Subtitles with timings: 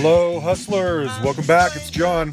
[0.00, 1.08] Hello, hustlers.
[1.24, 1.74] Welcome back.
[1.74, 2.32] It's John.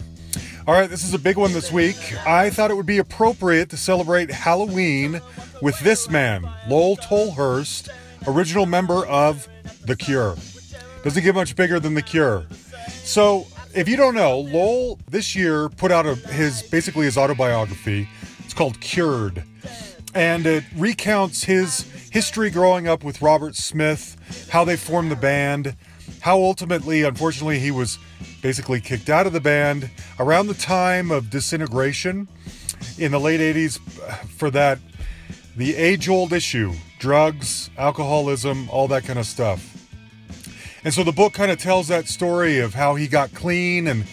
[0.67, 1.97] All right, this is a big one this week.
[2.23, 5.19] I thought it would be appropriate to celebrate Halloween
[5.63, 7.89] with this man, Lol Tolhurst,
[8.27, 9.47] original member of
[9.83, 10.35] The Cure.
[11.03, 12.45] Doesn't get much bigger than The Cure.
[12.87, 18.07] So, if you don't know, Lol this year put out a, his basically his autobiography.
[18.43, 19.43] It's called Cured,
[20.13, 21.79] and it recounts his
[22.11, 25.75] history growing up with Robert Smith, how they formed the band,
[26.25, 27.99] how ultimately, unfortunately, he was
[28.41, 32.27] basically kicked out of the band around the time of disintegration
[32.97, 33.79] in the late 80s
[34.29, 34.79] for that
[35.55, 39.87] the age-old issue drugs alcoholism all that kind of stuff.
[40.83, 44.05] And so the book kind of tells that story of how he got clean and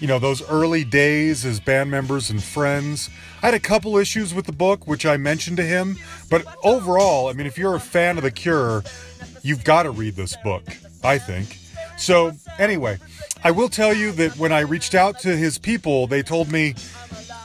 [0.00, 3.10] you know those early days as band members and friends.
[3.42, 5.98] I had a couple issues with the book which i mentioned to him
[6.30, 8.84] but overall i mean if you're a fan of the cure
[9.42, 10.64] you've got to read this book
[11.04, 11.58] i think
[11.96, 12.98] so anyway
[13.44, 16.76] I will tell you that when I reached out to his people, they told me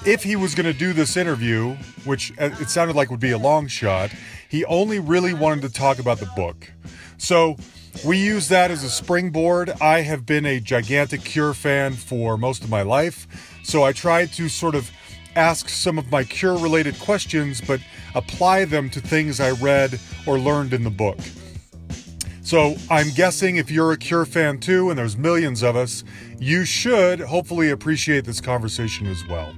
[0.06, 3.32] if he was going to do this interview, which uh, it sounded like would be
[3.32, 4.12] a long shot,
[4.48, 6.72] he only really wanted to talk about the book.
[7.18, 7.58] So
[8.06, 9.72] we use that as a springboard.
[9.82, 13.28] I have been a gigantic Cure fan for most of my life,
[13.64, 14.92] so I tried to sort of
[15.36, 17.80] ask some of my Cure related questions, but
[18.14, 21.18] apply them to things I read or learned in the book.
[22.48, 26.06] So I'm guessing if you're a Cure fan too, and there's millions of us,
[26.40, 29.54] you should hopefully appreciate this conversation as well.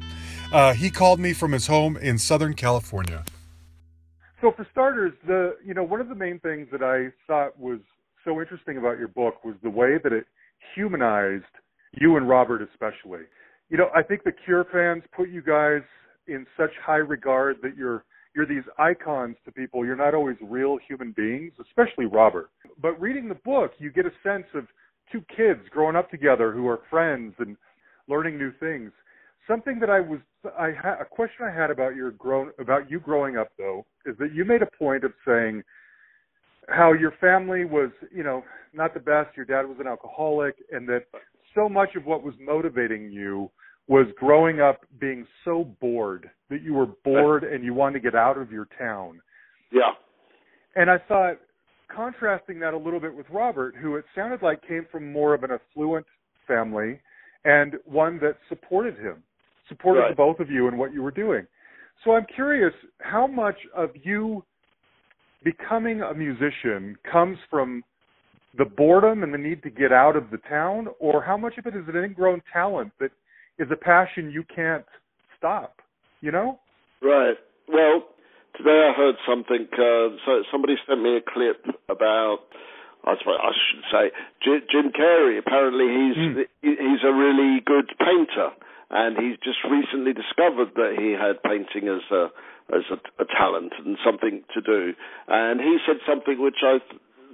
[0.51, 3.23] Uh, he called me from his home in Southern California.
[4.41, 7.77] So for starters, the you know one of the main things that I thought was
[8.25, 10.25] so interesting about your book was the way that it
[10.73, 11.43] humanized
[11.93, 13.25] you and Robert especially.
[13.69, 15.83] You know, I think the Cure fans put you guys
[16.25, 18.03] in such high regard that you're
[18.35, 19.85] you're these icons to people.
[19.85, 22.49] You're not always real human beings, especially Robert.
[22.81, 24.65] But reading the book, you get a sense of
[25.11, 27.57] two kids growing up together who are friends and
[28.07, 28.91] learning new things.
[29.47, 30.19] Something that I was
[30.57, 34.15] I ha- a question I had about your grown about you growing up though is
[34.19, 35.63] that you made a point of saying
[36.69, 39.35] how your family was, you know, not the best.
[39.35, 41.05] Your dad was an alcoholic, and that
[41.55, 43.49] so much of what was motivating you
[43.87, 48.15] was growing up being so bored that you were bored and you wanted to get
[48.15, 49.19] out of your town.
[49.71, 49.93] Yeah.
[50.75, 51.39] And I thought,
[51.93, 55.43] contrasting that a little bit with Robert, who it sounded like came from more of
[55.43, 56.05] an affluent
[56.47, 56.99] family
[57.45, 59.23] and one that supported him,
[59.67, 60.11] supported right.
[60.11, 61.45] the both of you in what you were doing.
[62.03, 64.43] So I'm curious how much of you
[65.43, 67.83] becoming a musician comes from
[68.57, 71.65] the boredom and the need to get out of the town, or how much of
[71.67, 73.11] it is an ingrown talent that
[73.57, 74.85] is a passion you can't
[75.37, 75.75] stop.
[76.21, 76.59] You know?
[77.01, 77.35] Right.
[77.67, 78.03] Well,
[78.59, 79.65] today I heard something.
[79.71, 82.43] Uh, so somebody sent me a clip about.
[83.07, 84.11] I suppose I should say
[84.43, 85.39] Jim Carrey.
[85.39, 86.43] Apparently, he's mm.
[86.61, 88.51] he's a really good painter,
[88.91, 92.27] and he's just recently discovered that he had painting as a
[92.75, 94.93] as a, a talent and something to do.
[95.27, 96.83] And he said something which I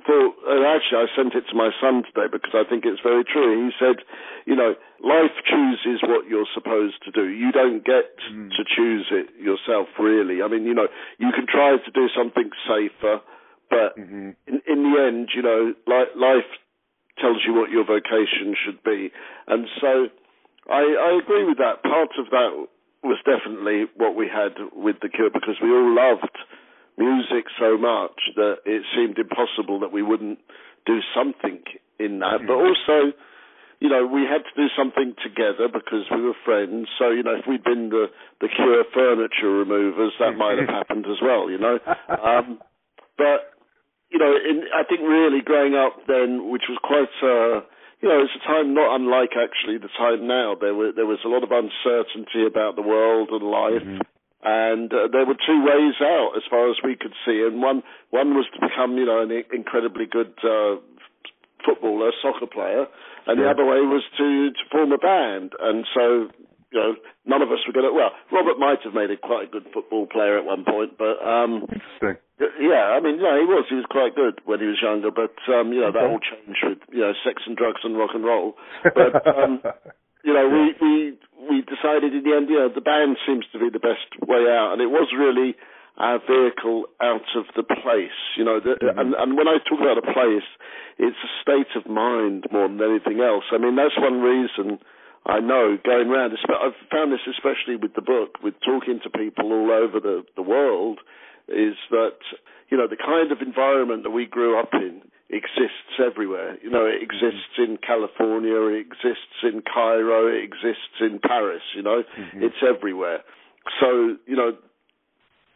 [0.05, 3.25] thought, and actually I sent it to my son today because I think it's very
[3.25, 3.65] true.
[3.65, 4.05] He said,
[4.45, 7.27] you know, life chooses what you're supposed to do.
[7.27, 8.49] You don't get mm.
[8.49, 10.41] to choose it yourself, really.
[10.41, 13.21] I mean, you know, you can try to do something safer,
[13.69, 14.37] but mm-hmm.
[14.47, 16.49] in, in the end, you know, li- life
[17.19, 19.11] tells you what your vocation should be.
[19.47, 20.07] And so
[20.69, 21.83] I, I agree with that.
[21.83, 22.67] Part of that
[23.03, 26.37] was definitely what we had with The Cure because we all loved
[26.97, 30.39] music so much that it seemed impossible that we wouldn't
[30.85, 31.59] do something
[31.99, 32.45] in that.
[32.47, 33.11] But also,
[33.79, 36.87] you know, we had to do something together because we were friends.
[36.97, 38.07] So, you know, if we'd been the
[38.39, 41.49] the Cure furniture removers, that might have happened as well.
[41.49, 42.59] You know, um,
[43.17, 43.51] but
[44.09, 47.11] you know, in, I think really growing up then, which was quite.
[47.21, 47.65] Uh,
[48.01, 50.53] you know, it's a time not unlike actually the time now.
[50.59, 54.14] There were there was a lot of uncertainty about the world and life, mm-hmm
[54.45, 57.81] and uh, there were two ways out as far as we could see, and one
[58.11, 60.77] one was to become you know an incredibly good uh,
[61.65, 62.85] footballer, soccer player,
[63.25, 66.29] and the other way was to to form a band, and so.
[66.73, 67.93] You know, none of us were going to.
[67.95, 71.23] Well, Robert might have made a quite a good football player at one point, but
[71.23, 72.19] um, interesting.
[72.35, 73.63] Yeah, I mean, yeah, he was.
[73.69, 76.59] He was quite good when he was younger, but um, you know that all changed
[76.67, 78.57] with you know sex and drugs and rock and roll.
[78.83, 79.63] But um,
[80.25, 81.17] you know, we we
[81.85, 84.73] decided in the end, you know, the band seems to be the best way out,
[84.73, 85.55] and it was really
[85.97, 88.17] our vehicle out of the place.
[88.37, 88.99] You know, the, mm-hmm.
[88.99, 90.47] and and when I talk about a place,
[90.97, 93.45] it's a state of mind more than anything else.
[93.51, 94.79] I mean, that's one reason.
[95.25, 99.51] I know going around, I've found this especially with the book, with talking to people
[99.51, 100.99] all over the, the world,
[101.47, 102.21] is that,
[102.69, 106.57] you know, the kind of environment that we grew up in exists everywhere.
[106.61, 111.63] You know, it exists in California, it exists in Cairo, it exists in Paris.
[111.75, 112.43] You know, mm-hmm.
[112.43, 113.21] it's everywhere.
[113.81, 114.53] So you know,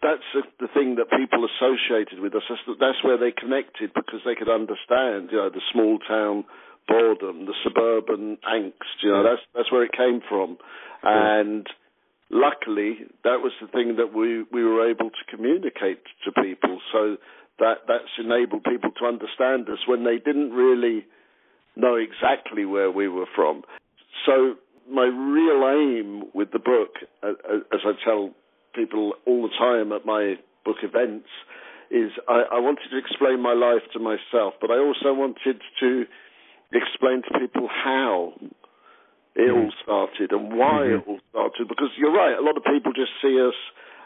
[0.02, 0.24] that's
[0.60, 2.44] the thing that people associated with us.
[2.80, 6.46] That's where they connected because they could understand, you know, the small town
[6.88, 9.04] boredom, the suburban angst.
[9.04, 10.58] You know, that's that's where it came from,
[11.04, 11.68] and
[12.32, 16.80] luckily that was the thing that we we were able to communicate to people.
[16.92, 17.18] So
[17.60, 21.06] that that's enabled people to understand us when they didn't really
[21.76, 23.64] know exactly where we were from.
[24.26, 24.56] So
[24.90, 28.32] my real aim with the book, as I tell
[28.76, 30.36] people all the time at my
[30.66, 31.30] book events,
[31.92, 36.06] is I, I wanted to explain my life to myself, but I also wanted to
[36.72, 38.34] explain to people how
[39.36, 39.58] it mm-hmm.
[39.58, 41.02] all started and why mm-hmm.
[41.02, 41.68] it all started.
[41.68, 43.58] Because you're right, a lot of people just see us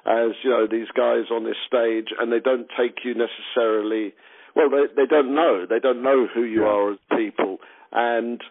[0.06, 4.14] as you know these guys on this stage, and they don't take you necessarily.
[4.56, 5.66] Well, they they don't know.
[5.68, 6.68] They don't know who you yeah.
[6.68, 7.58] are as people,
[7.92, 8.42] and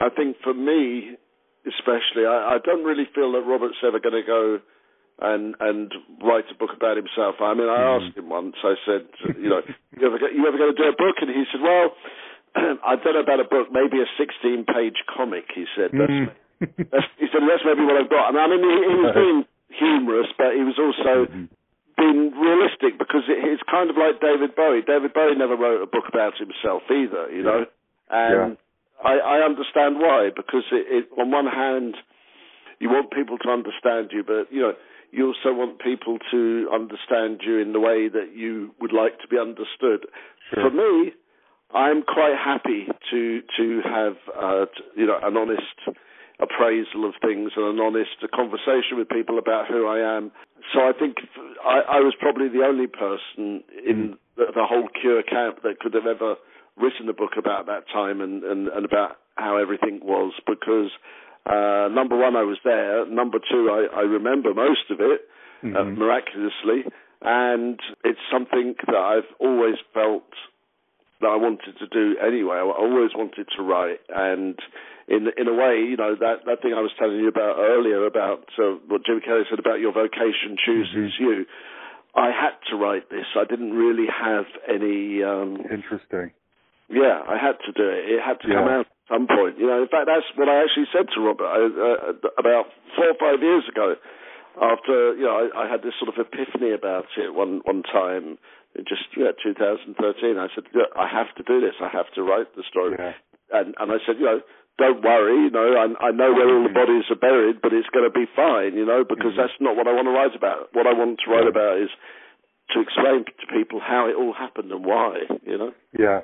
[0.00, 1.16] I think for me,
[1.66, 4.58] especially, I, I don't really feel that Robert's ever going to go
[5.20, 5.92] and and
[6.22, 7.36] write a book about himself.
[7.40, 8.06] I mean, I mm-hmm.
[8.08, 8.56] asked him once.
[8.64, 9.06] I said,
[9.38, 9.62] you know,
[9.96, 11.16] you ever you ever going to do a book?
[11.20, 11.94] And he said, well.
[12.56, 15.44] I don't know about a book, maybe a 16-page comic.
[15.54, 15.94] He said.
[15.94, 16.34] That's, mm.
[16.90, 18.34] that's, he said that's maybe what I've got.
[18.34, 21.46] And I mean, he, he was being humorous, but he was also mm-hmm.
[21.96, 24.82] being realistic because it, it's kind of like David Bowie.
[24.82, 27.66] David Bowie never wrote a book about himself either, you know,
[28.10, 29.08] and yeah.
[29.08, 31.96] I, I understand why because it, it, on one hand
[32.80, 34.72] you want people to understand you, but you know
[35.12, 39.28] you also want people to understand you in the way that you would like to
[39.28, 40.06] be understood.
[40.54, 40.70] Sure.
[40.70, 41.12] For me,
[41.74, 45.98] I'm quite happy to to have uh, you know an honest
[46.42, 50.32] appraisal of things and an honest conversation with people about who I am.
[50.72, 51.16] So I think
[51.64, 54.18] I, I was probably the only person in mm.
[54.36, 56.36] the, the, whole Cure camp that could have ever
[56.76, 60.90] written a book about that time and, and, and about how everything was because
[61.46, 63.06] uh, number one, I was there.
[63.06, 65.22] Number two, I, I remember most of it
[65.62, 65.76] uh, mm-hmm.
[65.76, 66.84] uh, miraculously.
[67.22, 70.28] And it's something that I've always felt
[71.20, 72.56] that I wanted to do anyway.
[72.56, 74.58] I always wanted to write, and
[75.10, 78.06] in in a way, you know, that that thing I was telling you about earlier
[78.06, 81.24] about uh, what Jim Carrey said about your vocation chooses mm-hmm.
[81.26, 81.36] you.
[82.14, 83.26] I had to write this.
[83.34, 85.22] I didn't really have any.
[85.26, 86.30] Um, Interesting.
[86.90, 88.02] Yeah, I had to do it.
[88.06, 88.62] It had to yeah.
[88.62, 89.58] come out at some point.
[89.58, 93.10] You know, in fact, that's what I actually said to Robert I, uh, about four
[93.10, 93.94] or five years ago.
[94.58, 98.38] After you know, I, I had this sort of epiphany about it one one time.
[98.78, 100.38] In just yeah, 2013.
[100.38, 101.74] I said, I have to do this.
[101.82, 102.94] I have to write the story.
[102.94, 103.18] Yeah.
[103.50, 104.40] And and I said, you know,
[104.80, 107.92] don't worry, you know, I, I know where all the bodies are buried, but it's
[107.92, 109.44] going to be fine, you know, because mm-hmm.
[109.44, 110.72] that's not what I want to write about.
[110.72, 111.52] What I want to write yeah.
[111.52, 111.92] about is
[112.72, 115.72] to explain to people how it all happened and why, you know.
[115.92, 116.20] Yeah,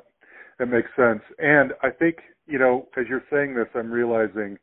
[0.59, 1.21] that makes sense.
[1.39, 4.57] And I think, you know, as you're saying this, I'm realizing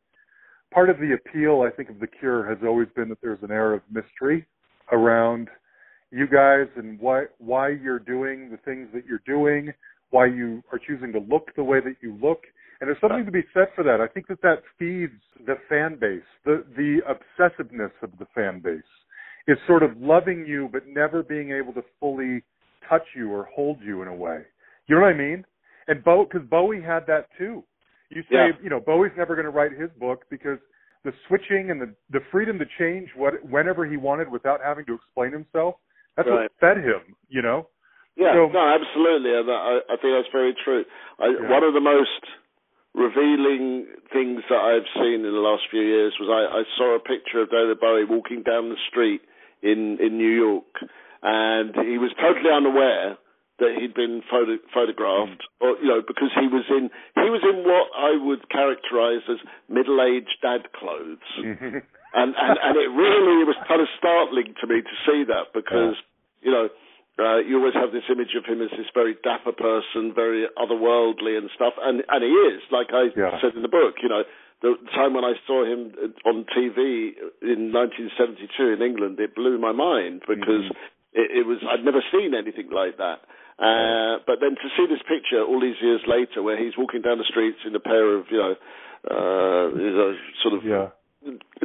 [0.73, 3.51] part of the appeal, I think, of The Cure has always been that there's an
[3.51, 4.47] air of mystery
[4.91, 5.49] around
[6.11, 9.73] you guys and why why you're doing the things that you're doing,
[10.11, 12.43] why you are choosing to look the way that you look
[12.83, 14.01] and there's something uh, to be said for that.
[14.01, 15.13] I think that that feeds
[15.47, 18.81] the fan base, the the obsessiveness of the fan base
[19.47, 22.43] is sort of loving you but never being able to fully
[22.89, 24.39] touch you or hold you in a way.
[24.87, 25.45] You know what I mean?
[25.87, 27.63] And Bo, because Bowie had that too.
[28.09, 28.47] You say, yeah.
[28.61, 30.59] you know, Bowie's never going to write his book because
[31.05, 34.95] the switching and the the freedom to change what whenever he wanted without having to
[34.95, 35.75] explain himself.
[36.17, 36.51] That's right.
[36.51, 37.15] what fed him.
[37.29, 37.69] You know.
[38.17, 40.85] Yeah, so, no, absolutely, I, I think that's very true.
[41.17, 41.49] I, yeah.
[41.49, 42.21] One of the most
[42.93, 46.99] revealing things that I've seen in the last few years was I, I saw a
[46.99, 49.21] picture of David Bowie walking down the street
[49.61, 50.73] in in New York,
[51.21, 53.17] and he was totally unaware
[53.59, 55.61] that he'd been photo, photographed, mm.
[55.61, 59.41] or you know, because he was in he was in what I would characterize as
[59.69, 61.81] middle-aged dad clothes, and,
[62.13, 66.45] and and it really was kind of startling to me to see that because yeah.
[66.45, 66.69] you know
[67.19, 71.37] uh, you always have this image of him as this very dapper person, very otherworldly
[71.37, 73.37] and stuff, and and he is, like I yeah.
[73.37, 74.01] said in the book.
[74.01, 74.23] You know,
[74.65, 75.93] the time when I saw him
[76.25, 77.13] on TV
[77.45, 81.13] in 1972 in England, it blew my mind because mm-hmm.
[81.13, 83.21] it, it was I'd never seen anything like that.
[83.61, 87.21] Uh, but then to see this picture all these years later, where he's walking down
[87.21, 88.55] the streets in a pair of you know,
[89.05, 90.89] uh, sort of yeah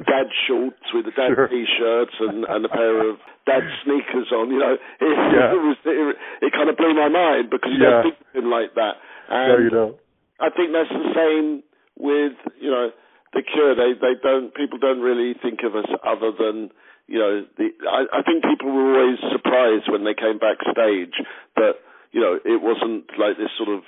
[0.05, 1.49] dad shorts with a dad sure.
[1.49, 4.51] t-shirts and, and a pair of dad sneakers on.
[4.51, 4.81] You know, it,
[5.35, 5.55] yeah.
[5.55, 8.03] it was it, it, kind of blew my mind because you yeah.
[8.03, 8.95] don't think of him like that.
[9.29, 9.97] And no, you don't.
[10.41, 11.63] I think that's the same
[11.99, 12.91] with you know
[13.35, 13.75] the Cure.
[13.75, 16.71] They they don't people don't really think of us other than
[17.07, 17.75] you know the.
[17.87, 21.19] I, I think people were always surprised when they came backstage
[21.57, 23.83] that you know, it wasn't like this sort of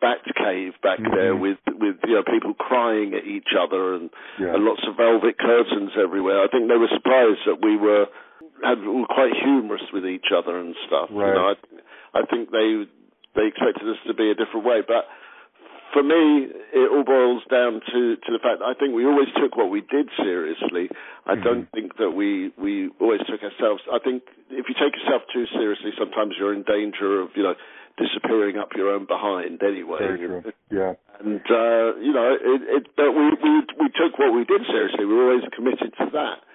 [0.00, 1.14] bat cave back mm-hmm.
[1.14, 4.54] there with with you know people crying at each other and, yeah.
[4.54, 6.42] and lots of velvet curtains everywhere.
[6.42, 8.06] I think they were surprised that we were
[8.64, 11.08] had, were quite humorous with each other and stuff.
[11.12, 11.28] Right.
[11.28, 12.84] You know, I, I think they
[13.36, 15.06] they expected us to be a different way, but
[15.92, 19.28] for me, it all boils down to, to the fact that I think we always
[19.34, 20.86] took what we did seriously.
[21.26, 21.42] I mm-hmm.
[21.42, 23.82] don't think that we, we always took ourselves.
[23.90, 27.54] I think if you take yourself too seriously, sometimes you're in danger of, you know,
[27.98, 29.98] disappearing up your own behind anyway.
[30.70, 30.94] Yeah.
[31.18, 35.02] And uh, you know, it, it, but we, we we took what we did seriously.
[35.02, 36.46] We were always committed to that.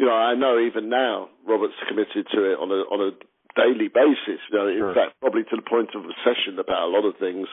[0.00, 3.12] You know, I know even now Robert's committed to it on a on a
[3.60, 4.40] daily basis.
[4.48, 4.88] You know, sure.
[4.88, 7.44] in fact, probably to the point of obsession about a lot of things.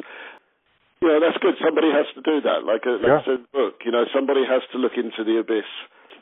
[1.04, 1.60] You know, that's good.
[1.60, 2.63] Somebody has to do that.
[2.63, 3.20] Like, a, like yeah.
[3.20, 5.68] I said, look, You know, somebody has to look into the abyss.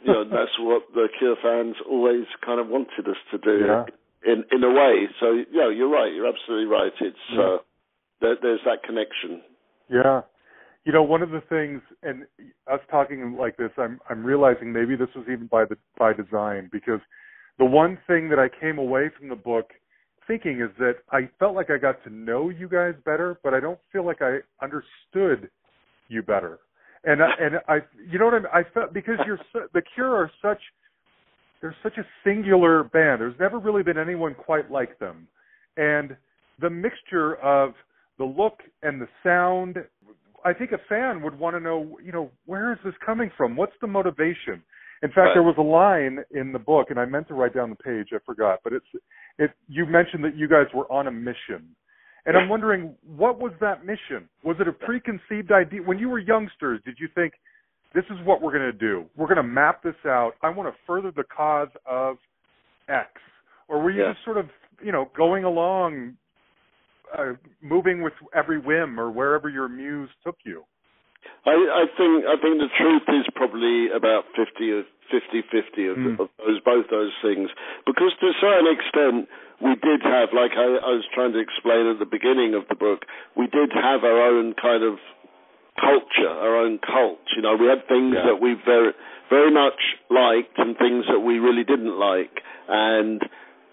[0.02, 3.64] You know, that's what the Cure fans always kind of wanted us to do.
[3.64, 3.86] Yeah
[4.26, 5.08] in in a way.
[5.20, 6.14] So yeah, you're right.
[6.14, 6.92] You're absolutely right.
[7.02, 7.58] It's uh,
[8.22, 9.42] there, there's that connection.
[9.90, 10.22] Yeah.
[10.86, 12.26] You know, one of the things, and
[12.70, 16.70] us talking like this, I'm I'm realizing maybe this was even by the by design
[16.72, 17.00] because
[17.58, 19.72] the one thing that I came away from the book
[20.28, 23.60] thinking is that I felt like I got to know you guys better, but I
[23.60, 25.50] don't feel like I understood
[26.08, 26.60] you better.
[27.06, 27.78] And I, and I,
[28.10, 28.48] you know what I mean?
[28.54, 30.62] I felt because you're so, the Cure are such
[31.64, 33.22] they're such a singular band.
[33.22, 35.30] There's never really been anyone quite like them.
[35.78, 36.18] And
[36.60, 37.72] the mixture of
[38.18, 39.78] the look and the sound,
[40.44, 43.56] I think a fan would want to know, you know, where is this coming from?
[43.56, 44.62] What's the motivation?
[45.04, 45.34] In fact, right.
[45.36, 48.10] there was a line in the book, and I meant to write down the page.
[48.12, 48.86] I forgot, but it's
[49.40, 49.52] it.
[49.70, 51.76] You mentioned that you guys were on a mission,
[52.26, 54.30] and I'm wondering what was that mission?
[54.44, 56.82] Was it a preconceived idea when you were youngsters?
[56.86, 57.34] Did you think
[57.94, 59.06] this is what we're going to do.
[59.16, 60.34] We're going to map this out.
[60.42, 62.18] I want to further the cause of
[62.90, 63.10] X.
[63.68, 64.14] Or were you yeah.
[64.14, 64.48] just sort of,
[64.84, 66.16] you know, going along,
[67.18, 70.64] uh, moving with every whim or wherever your muse took you?
[71.46, 76.20] I, I think I think the truth is probably about 50 50 50 of, mm.
[76.20, 77.50] of those both those things
[77.86, 79.32] because to a certain extent
[79.62, 82.76] we did have like I, I was trying to explain at the beginning of the
[82.76, 85.00] book we did have our own kind of
[85.80, 87.24] culture, our own cult.
[87.36, 88.34] You know, we had things yeah.
[88.34, 88.94] that we very,
[89.30, 92.44] very much liked and things that we really didn't like.
[92.70, 93.22] And,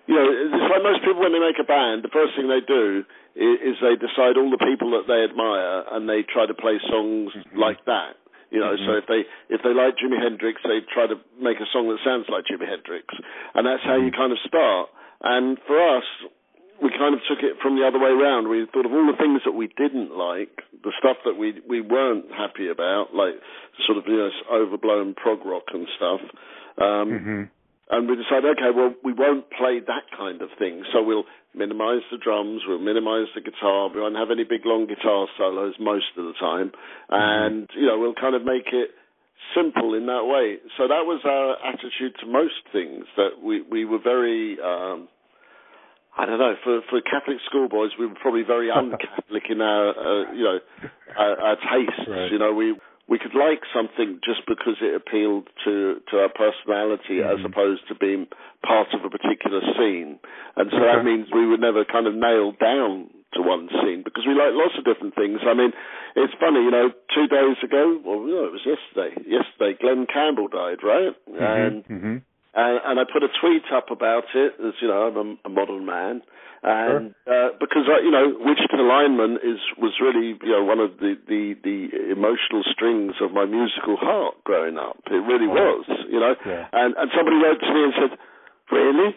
[0.07, 2.65] you know, it's like most people when they make a band, the first thing they
[2.65, 3.05] do
[3.37, 6.81] is, is they decide all the people that they admire and they try to play
[6.89, 7.59] songs mm-hmm.
[7.59, 8.17] like that.
[8.51, 8.83] You know, mm-hmm.
[8.83, 12.03] so if they if they like Jimi Hendrix, they try to make a song that
[12.03, 13.07] sounds like Jimi Hendrix,
[13.55, 14.19] and that's how you mm-hmm.
[14.19, 14.91] kind of start.
[15.23, 16.03] And for us,
[16.83, 18.49] we kind of took it from the other way around.
[18.49, 21.81] We thought of all the things that we didn't like, the stuff that we we
[21.81, 23.37] weren't happy about, like
[23.87, 26.21] sort of you know overblown prog rock and stuff.
[26.81, 27.43] Um, mm-hmm.
[27.91, 30.85] And we decided, okay, well, we won't play that kind of thing.
[30.93, 34.87] So we'll minimise the drums, we'll minimise the guitar, we won't have any big long
[34.87, 37.15] guitar solos most of the time, mm-hmm.
[37.15, 38.91] and you know we'll kind of make it
[39.55, 40.59] simple in that way.
[40.79, 43.05] So that was our attitude to most things.
[43.17, 45.09] That we we were very um,
[46.17, 46.55] I don't know.
[46.65, 50.59] For for Catholic schoolboys, we were probably very un-Catholic in our, uh, you know,
[51.17, 52.09] our, our tastes.
[52.09, 52.33] Right.
[52.33, 52.75] You know, we
[53.09, 57.35] we could like something just because it appealed to to our personality, mm-hmm.
[57.35, 58.27] as opposed to being
[58.63, 60.19] part of a particular scene.
[60.57, 64.27] And so that means we were never kind of nailed down to one scene because
[64.27, 65.41] we like lots of different things.
[65.47, 65.71] I mean,
[66.17, 69.15] it's funny, you know, two days ago, well, no, it was yesterday.
[69.27, 71.15] Yesterday, Glen Campbell died, right?
[71.31, 71.43] Mm-hmm.
[71.43, 72.17] And mm-hmm.
[72.53, 75.51] And, and I put a tweet up about it, as you know, I'm a, a
[75.51, 76.23] modern man,
[76.63, 77.31] and sure.
[77.31, 81.17] uh, because I, you know, Wichita Lineman is was really you know one of the,
[81.25, 85.01] the the emotional strings of my musical heart growing up.
[85.09, 86.35] It really was, you know.
[86.45, 86.69] Yeah.
[86.73, 88.13] And and somebody wrote to me and said,
[88.69, 89.17] "Really?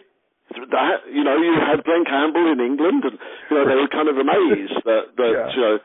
[0.70, 3.18] That you know, you had Glen Campbell in England, and
[3.50, 5.50] you know they were kind of amazed that that yeah.
[5.52, 5.76] you know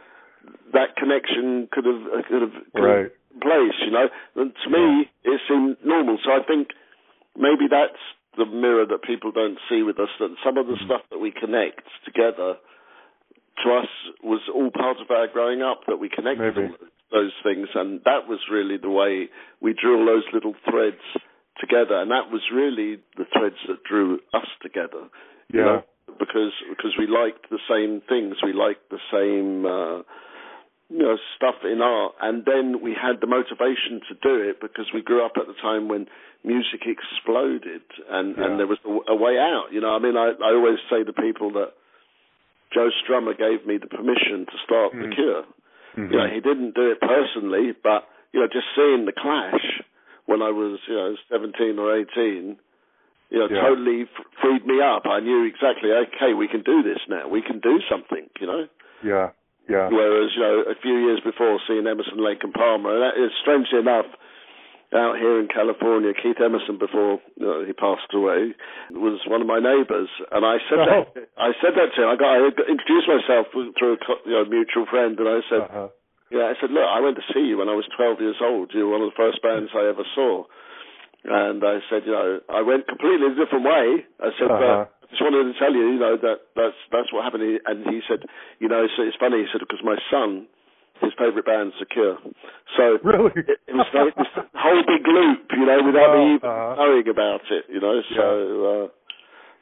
[0.71, 3.11] that connection could have could have could right.
[3.41, 3.77] place.
[3.83, 4.07] You know,
[4.39, 6.23] and to me it seemed normal.
[6.23, 6.71] So I think
[7.39, 8.03] maybe that's
[8.37, 10.11] the mirror that people don't see with us.
[10.19, 12.59] That some of the stuff that we connect together
[13.63, 13.91] to us
[14.23, 15.87] was all part of our growing up.
[15.87, 16.75] That we connected maybe.
[17.11, 19.29] those things, and that was really the way
[19.61, 21.01] we drew all those little threads
[21.59, 25.07] together, and that was really the threads that drew us together.
[25.51, 25.59] Yeah.
[25.59, 25.83] You know?
[26.19, 29.65] Because because we liked the same things, we liked the same.
[29.65, 30.03] Uh,
[30.89, 34.89] you know, stuff in art, and then we had the motivation to do it because
[34.93, 36.07] we grew up at the time when
[36.43, 38.45] music exploded, and yeah.
[38.45, 39.69] and there was a, a, way out.
[39.71, 41.77] You know, I mean, I I always say to people that
[42.73, 45.09] Joe Strummer gave me the permission to start mm-hmm.
[45.09, 45.43] the Cure.
[45.97, 46.13] Mm-hmm.
[46.13, 49.85] You know, he didn't do it personally, but you know, just seeing the Clash
[50.25, 52.57] when I was you know 17 or 18
[53.29, 53.61] you know, Yeah.
[53.61, 55.05] totally f- freed me up.
[55.05, 57.27] I knew exactly, okay, we can do this now.
[57.27, 58.67] We can do something, you know.
[59.03, 59.29] Yeah.
[59.69, 59.87] Yeah.
[59.93, 63.29] Whereas, you know, a few years before seeing Emerson, Lake and Palmer, and that is
[63.39, 64.09] strangely enough,
[64.89, 68.57] out here in California, Keith Emerson, before you know, he passed away,
[68.89, 71.05] was one of my neighbours, and I said Oh.
[71.13, 72.09] that I said that to him.
[72.09, 75.87] I got I introduced myself through a you know, mutual friend, and I said, Uh-huh.
[76.33, 78.73] yeah, I said, look, I went to see you when I was 12 years old.
[78.73, 80.49] You were one of the first bands I ever saw.
[81.21, 84.09] And I said, you know, I went completely a different way.
[84.25, 84.89] I said, Uh-huh.
[84.89, 87.59] but just wanted to tell you, you know, that that's that's what happened.
[87.65, 88.23] And he said,
[88.59, 89.41] you know, it's, it's funny.
[89.41, 90.47] He said because my son,
[91.01, 92.17] his favourite band's The Cure.
[92.77, 93.31] So Really?
[93.35, 96.75] it, it was like this whole big loop, you know, without me even Uh-huh.
[96.77, 98.01] knowing about it, you know.
[98.15, 98.23] So,
[98.65, 98.87] uh,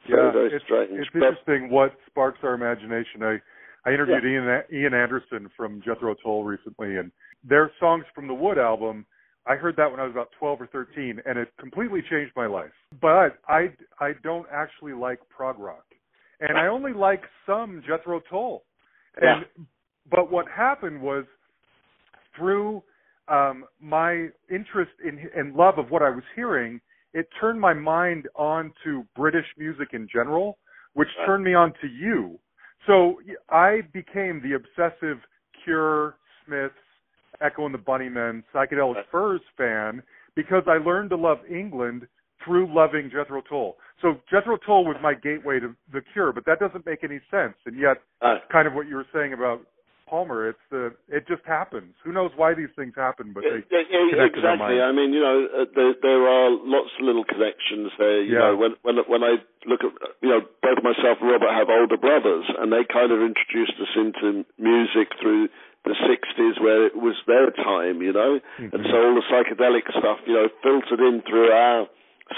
[0.08, 0.90] very, yeah, very it's, strange.
[0.92, 3.22] it's But- interesting what sparks our imagination.
[3.22, 3.38] I
[3.86, 7.10] I interviewed Ian Ian Anderson from Jethro Tull recently, and
[7.44, 9.06] their songs from the Wood album.
[9.48, 12.46] I heard that when I was about 12 or 13, and it completely changed my
[12.46, 12.70] life.
[13.00, 15.84] But I I don't actually like prog rock,
[16.40, 18.64] and I only like some Jethro Tull.
[19.20, 19.46] And
[20.10, 21.24] but what happened was
[22.36, 22.82] through
[23.28, 26.80] um, my interest in and love of what I was hearing,
[27.14, 30.58] it turned my mind on to British music in general,
[30.92, 31.26] which Right.
[31.26, 32.38] turned me on to you.
[32.86, 35.18] So I became the obsessive
[35.64, 36.74] Cure, Smiths,
[37.40, 39.04] Echo and the Bunnymen, Psychedelic.
[39.10, 40.02] Furs fan
[40.34, 42.06] because I learned to love England
[42.44, 43.76] through loving Jethro Tull.
[44.00, 47.54] So Jethro Tull was my gateway to the Cure, but that doesn't make any sense.
[47.66, 49.60] And yet, uh, kind of what you were saying about
[50.08, 51.92] Palmer, it's the it just happens.
[52.02, 54.80] Who knows why these things happen, but they Yeah, yeah, connect in our exactly.
[54.80, 58.22] I mean, you know, uh, there there are lots of little connections there.
[58.22, 58.38] You Yeah.
[58.38, 61.98] know, when when when I look at you know both myself and Robert have older
[61.98, 65.48] brothers, and they kind of introduced us into music through
[65.84, 68.02] the '60s, where it was their time.
[68.02, 68.90] You know, and Mhm.
[68.90, 71.88] so all the psychedelic stuff, you know, filtered in through our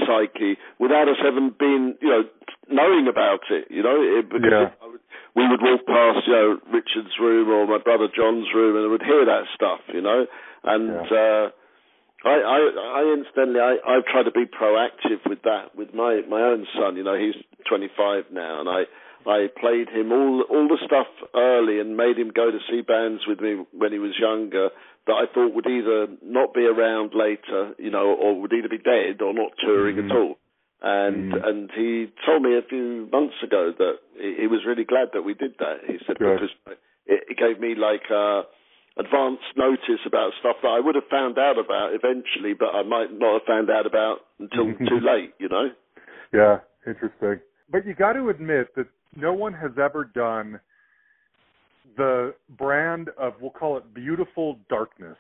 [0.07, 2.24] psyche without us even being, you know,
[2.68, 3.66] knowing about it.
[3.70, 4.64] You know, it, because Yeah.
[4.66, 5.00] it-
[5.35, 8.88] we would walk past, you know, Richard's room or my brother John's room, and I
[8.88, 10.26] would hear that stuff, you know.
[10.64, 11.50] And uh,
[12.24, 12.59] I, I,
[13.00, 16.96] I incidentally, I, I've tried to be proactive with that with my my own son.
[16.96, 17.35] You know, he's
[17.66, 18.85] 25 now, and I
[19.27, 23.23] I played him all all the stuff early and made him go to see bands
[23.27, 24.71] with me when he was younger
[25.07, 28.79] that I thought would either not be around later, you know, or would either be
[28.79, 30.11] dead or not touring Mhm.
[30.11, 30.39] at all.
[30.83, 31.49] And Mhm.
[31.49, 35.23] and he told me a few months ago that he, he was really glad that
[35.23, 35.85] we did that.
[35.87, 36.41] He said Good.
[36.41, 36.51] because
[37.07, 38.45] it, it gave me like uh,
[38.97, 43.13] advance notice about stuff that I would have found out about eventually, but I might
[43.13, 45.35] not have found out about until too late.
[45.39, 45.71] You know?
[46.33, 47.41] Yeah, interesting.
[47.71, 50.61] But you got to admit that no one has ever done
[51.96, 55.16] the brand of we'll call it beautiful darkness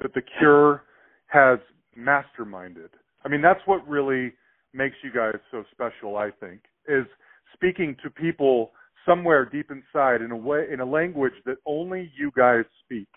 [0.00, 0.84] that the Cure
[1.26, 1.58] has
[1.98, 2.88] masterminded.
[3.24, 4.32] I mean, that's what really
[4.72, 6.16] makes you guys so special.
[6.16, 7.06] I think is
[7.54, 8.72] speaking to people
[9.06, 13.08] somewhere deep inside in a way in a language that only you guys speak.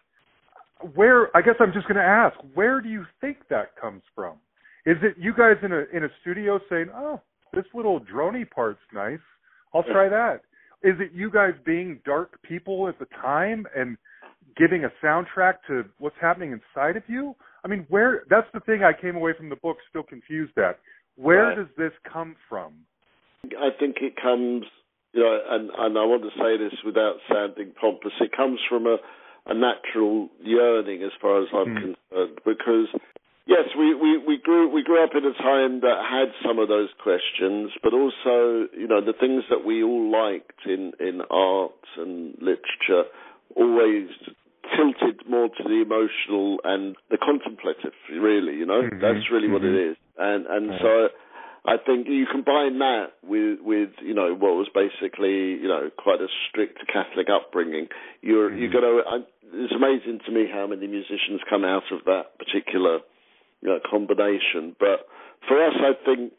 [0.93, 4.33] Where I guess I'm just going to ask, where do you think that comes from?
[4.85, 7.21] Is it you guys in a in a studio saying, "Oh,
[7.53, 9.19] this little drony part's nice.
[9.75, 10.41] I'll try that.
[10.83, 13.97] Is it you guys being dark people at the time and
[14.55, 17.35] giving a soundtrack to what's happening inside of you?
[17.63, 20.79] I mean, where that's the thing I came away from the book still confused at.
[21.15, 21.57] Where Right.
[21.57, 22.73] does this come from?
[23.57, 24.65] I think it comes,
[25.13, 28.13] you know, and, and I want to say this without sounding pompous.
[28.19, 28.97] It comes from a,
[29.45, 31.93] a natural yearning, as far as I'm Hmm.
[32.11, 32.87] concerned, because
[33.47, 36.67] yes, we, we, we grew we grew up in a time that had some of
[36.67, 41.71] those questions, but also, you know, the things that we all liked in in art
[41.97, 43.09] and literature
[43.55, 44.09] always
[44.75, 47.93] tilted more to the emotional and the contemplative.
[48.09, 49.91] Really, you know, Mhm, that's really what it mhm.
[49.91, 50.81] is, and and Right.
[50.81, 51.09] so.
[51.67, 56.21] I think you combine that with with you know what was basically you know quite
[56.21, 57.87] a strict Catholic upbringing.
[58.21, 58.59] You're Mhm.
[58.59, 59.01] you got to.
[59.07, 62.99] I, it's amazing to me how many musicians come out of that particular
[63.65, 64.75] you know, combination.
[64.79, 65.09] But
[65.49, 66.33] for us, I think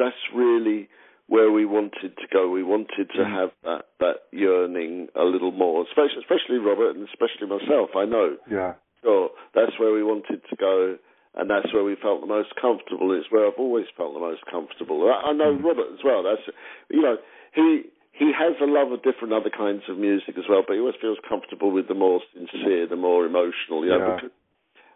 [0.00, 0.88] that's really
[1.28, 2.48] where we wanted to go.
[2.48, 3.30] We wanted to Mhm.
[3.30, 7.94] have that that yearning a little more, especially especially Robert and especially myself.
[7.94, 8.74] I know Yeah.
[9.02, 10.96] sure that's where we wanted to go
[11.34, 14.44] and that's where we felt the most comfortable it's where i've always felt the most
[14.46, 15.64] comfortable i, I know Mhm.
[15.64, 16.46] robert as well that's
[16.88, 17.16] you know
[17.52, 20.80] he he has a love of different other kinds of music as well but he
[20.80, 24.14] always feels comfortable with the more sincere the more emotional you know Yeah.
[24.14, 24.30] because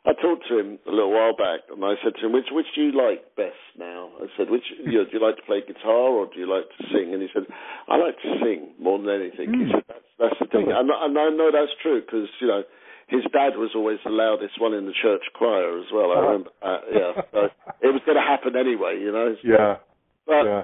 [0.07, 2.67] I talked to him a little while back, and I said to him, "Which which
[2.75, 5.61] do you like best now?" I said, "Which you know, do you like to play
[5.67, 7.47] guitar or do you like to sing?" And he said,
[7.89, 9.73] "I like to sing more than anything." He Mm.
[9.73, 12.63] said, "That's that's the thing," and, I- and I know that's true because you know
[13.09, 16.13] his dad was always the loudest one in the church choir as well.
[16.13, 17.13] I remember, uh, yeah.
[17.33, 17.39] So
[17.83, 19.35] it was going to happen anyway, you know.
[19.43, 19.77] Yeah.
[20.27, 20.63] But but yeah.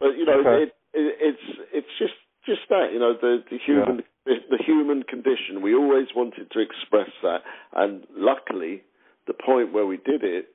[0.00, 0.62] but you know, Okay.
[0.64, 2.14] it, it, it's it's just
[2.46, 5.62] just that you know the the human the, the human condition.
[5.62, 7.40] We always wanted to express that,
[7.74, 8.82] and luckily,
[9.26, 10.46] the point where we did it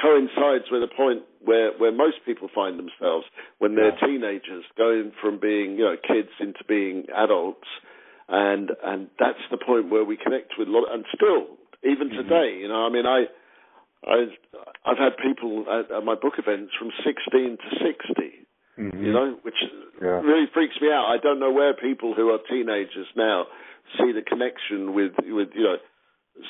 [0.00, 3.26] coincides with a point where where most people find themselves
[3.58, 4.06] when they're Yeah.
[4.06, 7.66] teenagers, going from being you know kids into being adults,
[8.28, 10.92] and and that's the point where we connect with a lot.
[10.92, 12.16] And still, even Mhm.
[12.16, 13.26] today, you know, I mean, I.
[14.06, 14.30] I've
[14.86, 18.46] I've had people at, at my book events from 16 to 60,
[18.78, 19.02] Mhm.
[19.02, 19.60] you know, which
[20.00, 20.20] Yeah.
[20.22, 21.06] really freaks me out.
[21.06, 23.46] I don't know where people who are teenagers now
[23.96, 25.78] see the connection with with you know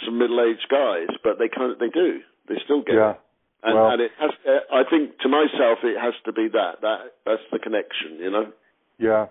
[0.04, 2.22] some middle aged guys, but they kind of they do.
[2.46, 3.10] They still get Yeah.
[3.12, 3.20] it.
[3.64, 4.30] And, Well- and it has.
[4.70, 8.18] I think to myself, it has to be that that that's the connection.
[8.18, 8.52] You know.
[8.98, 9.28] Yeah.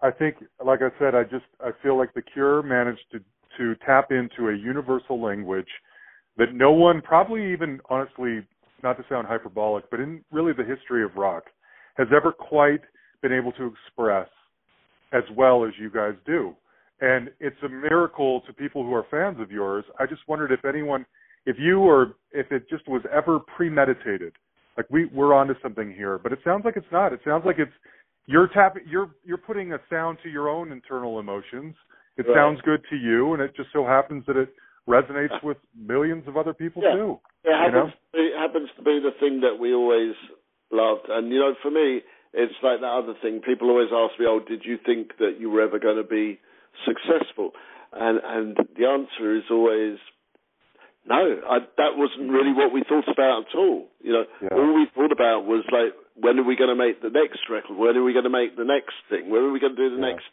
[0.00, 3.20] I think, like I said, I just I feel like the Cure managed to
[3.56, 5.68] to tap into a universal language
[6.36, 8.44] that no one, probably even honestly,
[8.84, 11.50] not to sound hyperbolic, but in really the history of rock,
[11.98, 12.80] has ever quite
[13.22, 14.28] been able to express
[15.12, 16.54] as well as you guys do.
[17.00, 19.84] And it's a miracle to people who are fans of yours.
[19.98, 21.04] I just wondered if anyone,
[21.46, 24.32] if you or if it just was ever premeditated.
[24.76, 27.12] Like we we're onto something here, but it sounds like it's not.
[27.12, 27.72] It sounds like it's
[28.26, 31.74] you're tapping you're you're putting a sound to your own internal emotions.
[32.16, 32.34] It Right.
[32.36, 34.54] sounds good to you, and it just so happens that it
[34.88, 36.94] resonates with millions of other people Yeah.
[36.94, 37.20] too.
[37.44, 37.92] It happens.
[38.14, 38.20] know?
[38.20, 40.14] It happens to be the thing that we always
[40.70, 42.02] loved, and you know, for me,
[42.32, 43.40] it's like that other thing.
[43.40, 46.38] People always ask me, "Oh, did you think that you were ever going to be
[46.84, 47.52] successful?"
[47.92, 49.98] And and the answer is always
[51.08, 51.40] no.
[51.48, 53.88] I, that wasn't really what we thought about at all.
[54.02, 54.52] You know, Yeah.
[54.52, 57.76] all we thought about was like, when are we going to make the next record?
[57.78, 59.30] When are we going to make the next thing?
[59.30, 60.12] When are we going to do the Yeah.
[60.12, 60.26] next?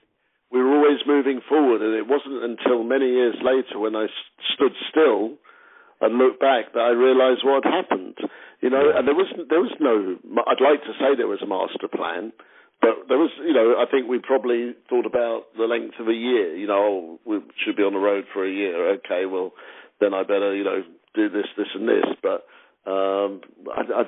[0.52, 4.26] We were always moving forward, and it wasn't until many years later when I s-
[4.54, 5.38] stood still
[6.02, 8.18] and looked back that I realised what had happened.
[8.62, 10.16] You know, and there was there was no.
[10.48, 12.32] I'd like to say there was a master plan,
[12.82, 13.30] but there was.
[13.44, 16.56] You know, I think we probably thought about the length of a year.
[16.56, 18.96] You know, oh, we should be on the road for a year.
[19.04, 19.52] Okay, well,
[20.00, 20.82] then I better you know
[21.14, 22.08] do this, this, and this.
[22.24, 22.48] But
[22.90, 23.42] um,
[23.76, 24.04] I, I,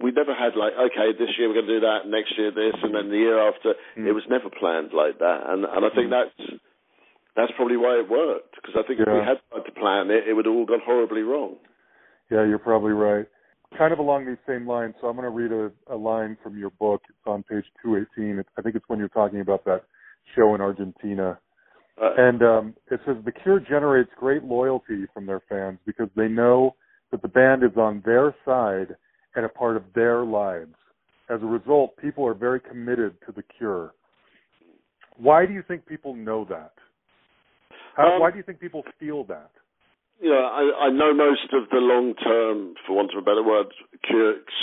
[0.00, 2.76] we never had like, okay, this year we're going to do that, next year this,
[2.82, 3.74] and then the year after.
[3.98, 4.06] Mm.
[4.08, 6.16] It was never planned like that, and and I think Mm.
[6.16, 6.60] that's
[7.36, 9.36] that's probably why it worked because I think if we Yeah.
[9.36, 11.56] had tried to plan it, it would have all gone horribly wrong.
[12.30, 13.26] Yeah, you're probably right.
[13.78, 16.58] Kind of along these same lines, so I'm going to read a, a line from
[16.58, 17.02] your book.
[17.08, 18.38] It's on page 218.
[18.40, 19.84] It's, I think it's when you're talking about that
[20.36, 21.38] show in Argentina.
[22.00, 26.28] Uh, And um, it says the Cure generates great loyalty from their fans because they
[26.28, 26.74] know
[27.12, 28.96] that the band is on their side
[29.36, 30.74] and a part of their lives.
[31.28, 33.92] As a result, people are very committed to the Cure.
[35.16, 36.72] Why do you think people know that?
[37.96, 39.50] How, Um, why do you think people feel that?
[40.20, 43.42] You know, I, I know most of the long term, for want of a better
[43.42, 43.72] word,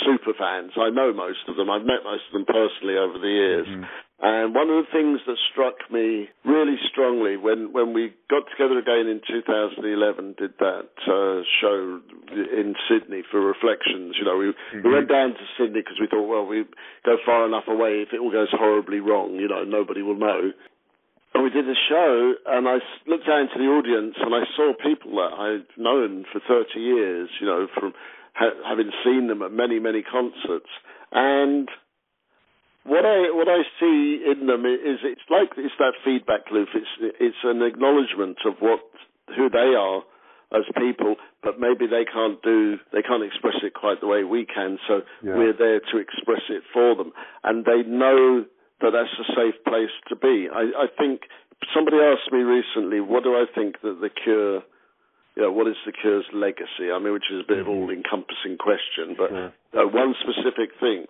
[0.06, 0.72] super fans.
[0.76, 1.70] I know most of them.
[1.70, 3.66] I've met most of them personally over the years.
[3.66, 3.86] Mhm.
[4.20, 8.76] And one of the things that struck me really strongly when, when we got together
[8.78, 12.00] again in 2011, did that uh, show
[12.34, 14.16] in Sydney for Reflections.
[14.18, 14.92] You know, we, we Mhm.
[14.92, 16.64] went down to Sydney because we thought, well, we
[17.06, 18.02] go far enough away.
[18.02, 20.52] If it all goes horribly wrong, you know, nobody will know.
[21.38, 24.72] And we did a show, and I looked out into the audience, and I saw
[24.74, 27.94] people that I'd known for 30 years, you know, from
[28.34, 30.66] ha- having seen them at many, many concerts.
[31.12, 31.68] And
[32.82, 36.70] what I what I see in them is it's like it's that feedback loop.
[36.74, 38.80] It's it's an acknowledgement of what
[39.36, 40.02] who they are
[40.50, 44.44] as people, but maybe they can't do they can't express it quite the way we
[44.44, 44.80] can.
[44.88, 45.36] So Yeah.
[45.36, 47.12] we're there to express it for them,
[47.44, 48.44] and they know
[48.80, 50.48] that that's a safe place to be.
[50.52, 51.22] I, I think
[51.74, 54.62] somebody asked me recently, what do I think that the Cure,
[55.36, 56.90] you know, what is the Cure's legacy?
[56.92, 57.74] I mean, which is a bit of Mhm.
[57.74, 59.52] all-encompassing question, but Sure.
[59.74, 61.06] uh, one specific thing.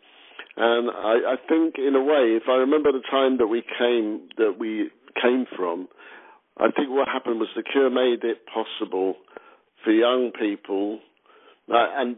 [0.56, 4.28] And I, I think, in a way, if I remember the time that we came,
[4.38, 5.88] that we came from,
[6.56, 9.16] I think what happened was the Cure made it possible
[9.84, 10.98] for young people,
[11.70, 12.16] uh, and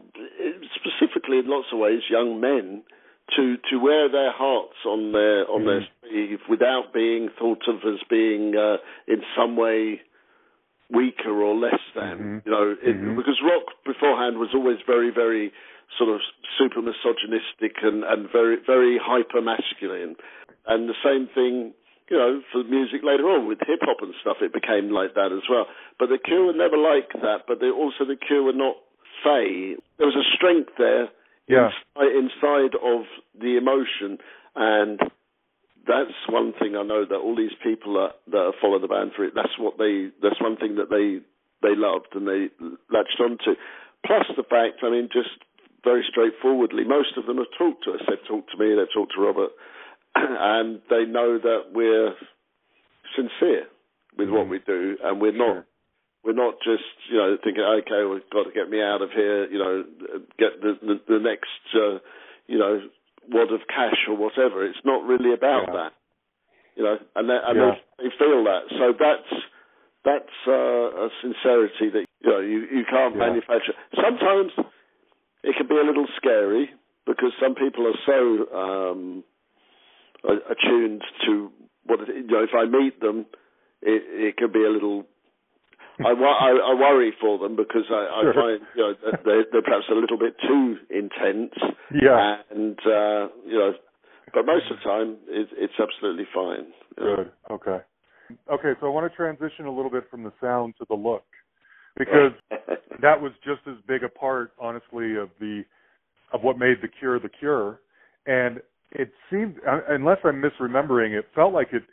[0.75, 2.81] specifically in lots of ways, young men,
[3.37, 5.87] to to wear their hearts on their on their Mhm.
[6.01, 10.01] sleeve without being thought of as being uh, in some way
[10.89, 12.17] weaker or less than.
[12.19, 12.45] Mhm.
[12.45, 13.15] You know, it, Mhm.
[13.15, 15.51] because rock beforehand was always very very
[15.97, 16.21] sort of
[16.57, 20.15] super misogynistic and and very very hyper masculine,
[20.67, 21.73] and the same thing.
[22.09, 25.31] You know, for music later on with hip hop and stuff, it became like that
[25.31, 25.69] as well.
[25.97, 27.47] But the Cure were never like that.
[27.47, 28.75] But they, also, the Cure were not
[29.23, 29.77] fey.
[29.97, 31.07] There was a strength there
[31.51, 31.69] Yeah.
[31.95, 33.03] inside, inside of
[33.39, 34.17] the emotion,
[34.55, 34.99] and
[35.87, 39.25] that's one thing I know that all these people that, that follow the band for
[39.25, 39.33] it.
[39.35, 40.09] That's what they.
[40.21, 41.19] That's one thing that they
[41.61, 42.49] they loved and they
[42.89, 43.59] latched onto.
[44.05, 45.29] Plus the fact, I mean, just
[45.83, 46.83] very straightforwardly.
[46.83, 48.01] Most of them have talked to us.
[48.07, 48.75] They've talked to me.
[48.75, 49.51] They've talked to Robert,
[50.15, 52.13] and they know that we're
[53.15, 53.65] sincere
[54.17, 54.37] with mm-hmm.
[54.37, 55.53] what we do, and we're not.
[55.53, 55.65] Sure.
[56.23, 59.49] We're not just, you know, thinking, okay, we've got to get me out of here,
[59.49, 59.83] you know,
[60.37, 61.97] get the the, the next, uh,
[62.47, 62.81] you know,
[63.29, 64.65] wad of cash or whatever.
[64.65, 65.73] It's not really about yeah.
[65.73, 65.91] that,
[66.75, 67.71] you know, and they, and yeah.
[67.97, 68.69] they, they feel that.
[68.69, 69.33] So that's
[70.03, 73.27] that's uh, a sincerity that you know you, you can't yeah.
[73.27, 73.73] manufacture.
[73.95, 74.51] Sometimes
[75.43, 76.69] it can be a little scary
[77.05, 79.23] because some people are so um,
[80.25, 81.51] attuned to
[81.85, 82.43] what you know.
[82.43, 83.25] If I meet them,
[83.81, 85.05] it, it can be a little.
[85.99, 88.93] I, I, I worry for them because I, I find you know
[89.25, 91.53] they're, they're perhaps a little bit too intense.
[91.93, 92.37] Yeah.
[92.49, 93.73] And uh, you know,
[94.33, 96.73] but most of the time it, it's absolutely fine.
[96.97, 97.31] Good.
[97.49, 97.83] Okay.
[98.49, 101.25] Okay, so I want to transition a little bit from the sound to the look
[101.97, 102.31] because
[103.01, 105.63] that was just as big a part, honestly, of the
[106.33, 107.79] of what made the Cure the Cure.
[108.25, 111.83] And it seemed, uh, unless I'm misremembering, it felt like it.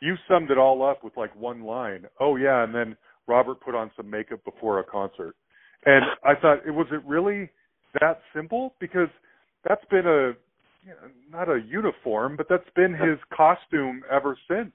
[0.00, 2.04] You summed it all up with like one line.
[2.20, 2.96] Oh yeah, and then
[3.28, 5.36] Robert put on some makeup before a concert,
[5.86, 7.50] and I thought, was it really
[8.00, 8.74] that simple?
[8.80, 9.08] Because
[9.66, 10.32] that's been a
[10.88, 14.72] you know, not a uniform, but that's been his costume ever since.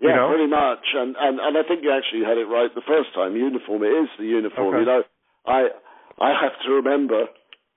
[0.00, 0.28] Yeah, you know?
[0.34, 0.84] pretty much.
[0.94, 3.36] And, and and I think you actually had it right the first time.
[3.36, 4.74] Uniform, it is the uniform.
[4.74, 4.80] Okay.
[4.82, 5.02] You know,
[5.46, 5.68] I
[6.18, 7.26] I have to remember,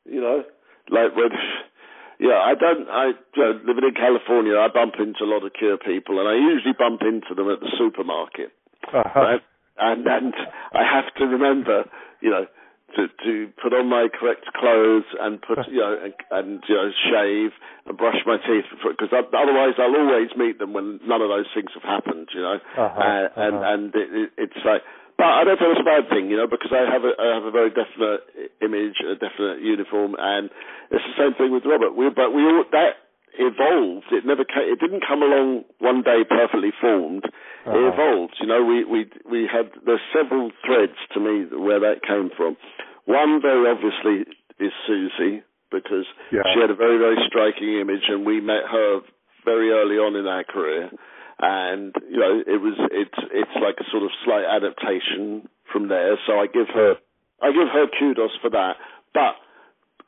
[0.05, 0.43] you know,
[0.89, 1.29] like when,
[2.19, 2.89] yeah, I don't.
[2.89, 6.27] I you know, living in California, I bump into a lot of Cure people, and
[6.27, 8.49] I usually bump into them at the supermarket.
[8.89, 9.19] Uh-huh.
[9.19, 9.41] Right?
[9.77, 10.33] And and
[10.73, 11.83] I have to remember,
[12.21, 12.45] you know,
[12.95, 16.89] to to put on my correct clothes and put you know and, and you know
[17.11, 17.51] shave
[17.85, 21.71] and brush my teeth because otherwise I'll always meet them when none of those things
[21.75, 22.57] have happened you know?
[22.77, 23.73] Uh-huh, uh, and uh-huh.
[23.73, 24.81] and it, it, it's like
[25.17, 27.27] but I don't feel it's a bad thing you know because I have a I
[27.35, 28.23] have a very definite
[28.63, 30.49] image a definite uniform and
[30.91, 31.95] it's the same thing with Robert.
[31.95, 33.04] We but we all that
[33.39, 34.07] evolved.
[34.11, 37.25] It never came, it didn't come along one day perfectly formed.
[37.25, 37.73] Uh-huh.
[37.73, 38.35] It evolved.
[38.39, 42.57] You know, we we we had there's several threads to me where that came from.
[43.05, 44.25] One very obviously
[44.59, 46.45] is Siouxsie because yeah.
[46.53, 49.01] she had a very very striking image, and we met her
[49.43, 50.89] very early on in our career.
[51.39, 56.17] And you know, it was it's it's like a sort of slight adaptation from there.
[56.27, 56.95] So I give her
[57.41, 58.77] I give her kudos for that.
[59.13, 59.35] But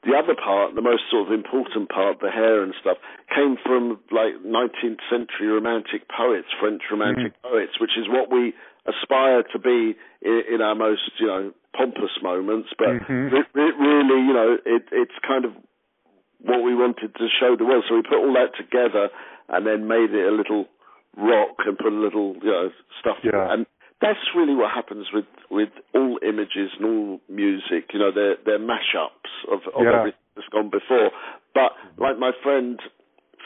[0.06, 2.98] the other part, the most sort of important part, the hair and stuff,
[3.34, 7.48] came from like 19th century romantic poets, French romantic mm-hmm.
[7.50, 8.54] poets, which is what we
[8.86, 12.70] aspire to be in, in our most, you know, pompous moments.
[12.78, 13.36] But mm-hmm.
[13.36, 15.52] it, it really, you know, it, it's kind of
[16.42, 17.84] what we wanted to show the world.
[17.90, 19.10] So we put all that together
[19.50, 20.66] and then made it a little
[21.18, 22.70] rock and put a little, you know,
[23.02, 23.18] stuff.
[23.24, 23.52] Yeah.
[23.52, 23.66] And
[24.02, 27.90] that's really what happens with with all images and all music.
[27.94, 30.00] You know, they're they're mashups of, of yeah.
[30.00, 31.12] everything that's gone before.
[31.54, 32.80] But like my friend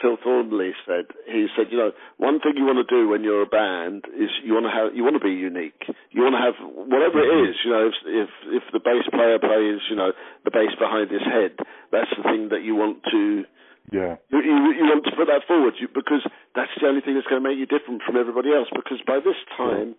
[0.00, 3.42] Phil Thornalley said, he said, you know, one thing you want to do when you're
[3.42, 5.88] a band is you want to have you want to be unique.
[6.10, 7.54] You want to have whatever it mm-hmm.
[7.64, 10.12] You know, if if if the bass player plays, you know,
[10.44, 11.56] the bass behind his head,
[11.94, 13.44] that's the thing that you want to.
[13.90, 14.16] Yeah.
[14.30, 16.22] You, you, you want to put that forward you, because
[16.54, 18.70] that's the only thing that's going to make you different from everybody else.
[18.70, 19.98] Because by this time,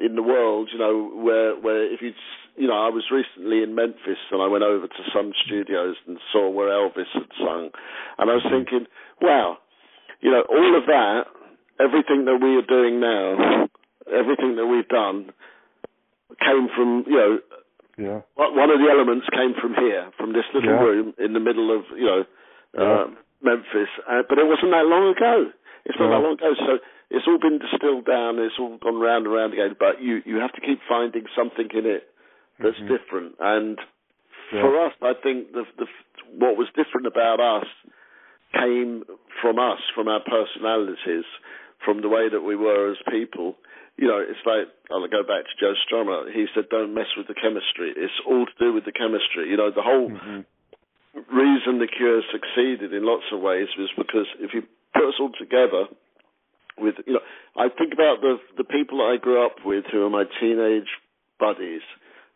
[0.00, 2.12] in the world, you know, where where if you
[2.56, 6.18] you know, I was recently in Memphis and I went over to some studios and
[6.32, 7.70] saw where Elvis had sung,
[8.18, 8.86] and I was thinking,
[9.20, 9.58] wow,
[10.20, 11.24] you know, all of that,
[11.78, 13.68] everything that we are doing now,
[14.08, 15.32] everything that we've done,
[16.40, 17.38] came from you know,
[18.00, 18.20] yeah.
[18.32, 20.80] One of the elements came from here, from this little yeah.
[20.80, 22.22] room in the middle of you know,
[22.72, 22.80] yeah.
[22.80, 23.06] uh,
[23.44, 25.52] Memphis, uh, but it wasn't that long ago.
[25.84, 26.80] It's not that long ago, so
[27.10, 28.38] it's all been distilled down.
[28.38, 29.74] It's all gone round and round again.
[29.78, 32.06] But you you have to keep finding something in it
[32.62, 32.94] that's mm-hmm.
[32.94, 33.34] different.
[33.40, 33.78] And
[34.54, 34.62] yeah.
[34.62, 35.86] for us, I think the, the
[36.38, 37.66] what was different about us
[38.54, 39.02] came
[39.42, 41.26] from us, from our personalities,
[41.84, 43.58] from the way that we were as people.
[43.98, 46.30] You know, it's like I'll go back to Joe Strummer.
[46.30, 47.90] He said, "Don't mess with the chemistry.
[47.90, 50.46] It's all to do with the chemistry." You know, the whole mm-hmm.
[51.26, 54.62] reason the Cure succeeded in lots of ways was because if you
[54.94, 55.90] put us all together
[56.80, 57.24] with you know
[57.56, 60.88] I think about the the people I grew up with who are my teenage
[61.38, 61.82] buddies,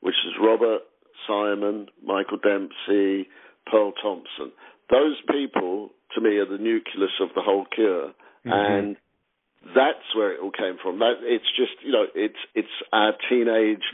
[0.00, 0.83] which is Robert,
[1.26, 3.28] Simon, Michael Dempsey,
[3.70, 4.52] Pearl Thompson.
[4.90, 8.12] Those people to me are the nucleus of the whole cure,
[8.46, 8.50] mm-hmm.
[8.50, 8.96] and
[9.74, 10.98] that's where it all came from.
[10.98, 13.85] That it's just you know it's it's our teenage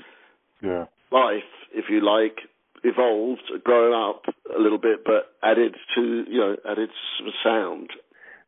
[0.62, 0.86] yeah.
[1.12, 2.38] life, if you like,
[2.82, 4.22] evolved, grown up
[4.56, 7.90] a little bit, but added to you know added some sound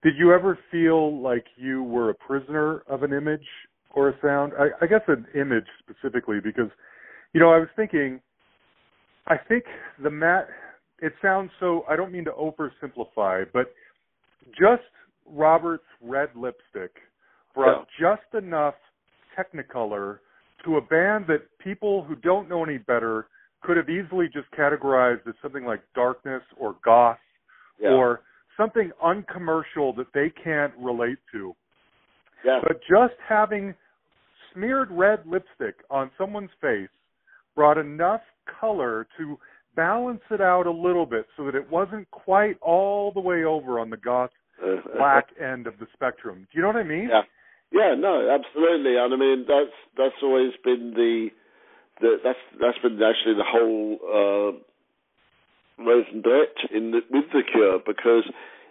[0.02, 3.46] did you ever feel like you were a prisoner of an image
[3.94, 4.52] or a sound?
[4.58, 6.70] I, I guess an image specifically because,
[7.32, 8.20] you know, I was thinking,
[9.26, 9.64] I think
[10.02, 10.48] the mat.
[11.00, 11.84] it sounds so.
[11.88, 13.72] I don't mean to oversimplify, but
[14.50, 14.82] just
[15.24, 16.92] Robert's red lipstick
[17.54, 18.10] brought yeah.
[18.10, 18.74] just enough
[19.38, 20.18] Technicolor
[20.64, 23.28] to a band that people who don't know any better
[23.62, 27.16] could have easily just categorized as something like darkness or goth
[27.80, 27.90] yeah.
[27.90, 28.20] or
[28.56, 31.54] something uncommercial that they can't relate to.
[32.44, 32.60] Yeah.
[32.62, 33.74] But just having
[34.52, 36.88] smeared red lipstick on someone's face
[37.54, 38.20] brought enough
[38.60, 39.38] color to
[39.76, 43.78] balance it out a little bit so that it wasn't quite all the way over
[43.78, 44.30] on the goth
[44.96, 46.46] black end of the spectrum.
[46.52, 47.08] Do you know what I mean?
[47.10, 47.22] Yeah.
[47.72, 48.96] Yeah, no, absolutely.
[48.96, 51.28] And I mean that's that's always been the
[52.00, 54.58] the that's that's been actually the whole uh
[55.78, 58.24] d'etre in the, with the cure because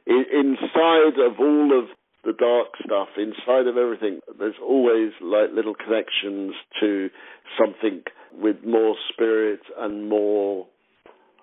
[0.06, 1.90] in, inside of all of
[2.24, 4.20] the dark stuff inside of everything.
[4.38, 7.10] There's always like little connections to
[7.58, 10.68] something with more spirit and more,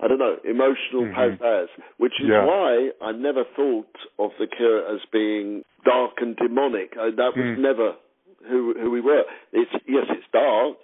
[0.03, 1.83] I don't know, emotional mm-hmm.
[1.99, 2.45] which is yeah.
[2.45, 6.95] why I never thought of the Cure as being dark and demonic.
[6.99, 7.59] I, that was mm.
[7.59, 7.95] never
[8.49, 9.25] who who we were.
[9.53, 10.79] It's yes, it's dark,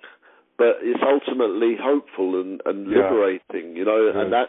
[0.58, 2.98] but it's ultimately hopeful and, and yeah.
[2.98, 3.76] liberating.
[3.76, 4.20] You know, yeah.
[4.22, 4.48] and that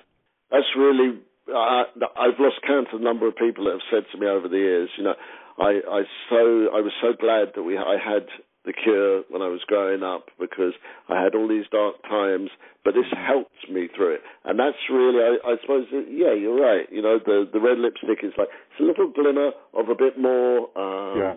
[0.52, 1.84] that's really uh,
[2.18, 4.58] I've lost count of the number of people that have said to me over the
[4.58, 5.14] years, you know,
[5.58, 8.28] I, I so I was so glad that we I had
[8.66, 10.74] the cure when I was growing up because
[11.08, 12.50] I had all these dark times,
[12.84, 16.88] but this helped me through it, and that's really I, I suppose yeah you're right.
[16.92, 20.20] You know the the red lipstick is like it's a little glimmer of a bit
[20.20, 21.36] more um, yeah.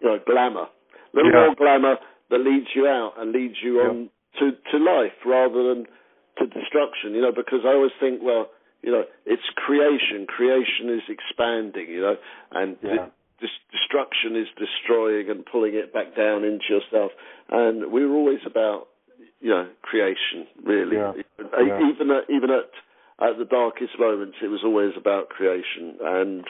[0.00, 1.46] you know glamour, a little yeah.
[1.46, 1.96] more glamour
[2.30, 3.88] that leads you out and leads you yeah.
[3.88, 4.10] on
[4.40, 5.86] to to life rather than
[6.38, 7.14] to destruction.
[7.14, 8.48] You know because I always think well
[8.82, 10.26] you know, it's creation.
[10.26, 12.16] Creation is expanding, you know,
[12.52, 13.08] and yeah.
[13.40, 17.10] destruction is destroying and pulling it back down into yourself.
[17.50, 18.88] And we were always about,
[19.40, 20.96] you know, creation, really.
[20.96, 21.12] Yeah.
[21.38, 21.90] Yeah.
[21.90, 22.70] Even at, even at
[23.20, 25.98] at the darkest moments, it was always about creation.
[26.00, 26.44] And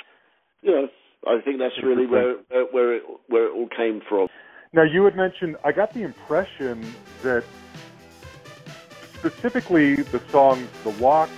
[0.61, 0.89] you know,
[1.27, 2.37] I think that's really where
[2.73, 4.29] where it where it all came from.
[4.75, 5.57] Now, you had mentioned.
[5.65, 7.43] I got the impression that
[9.19, 11.31] specifically the songs "The Walk,"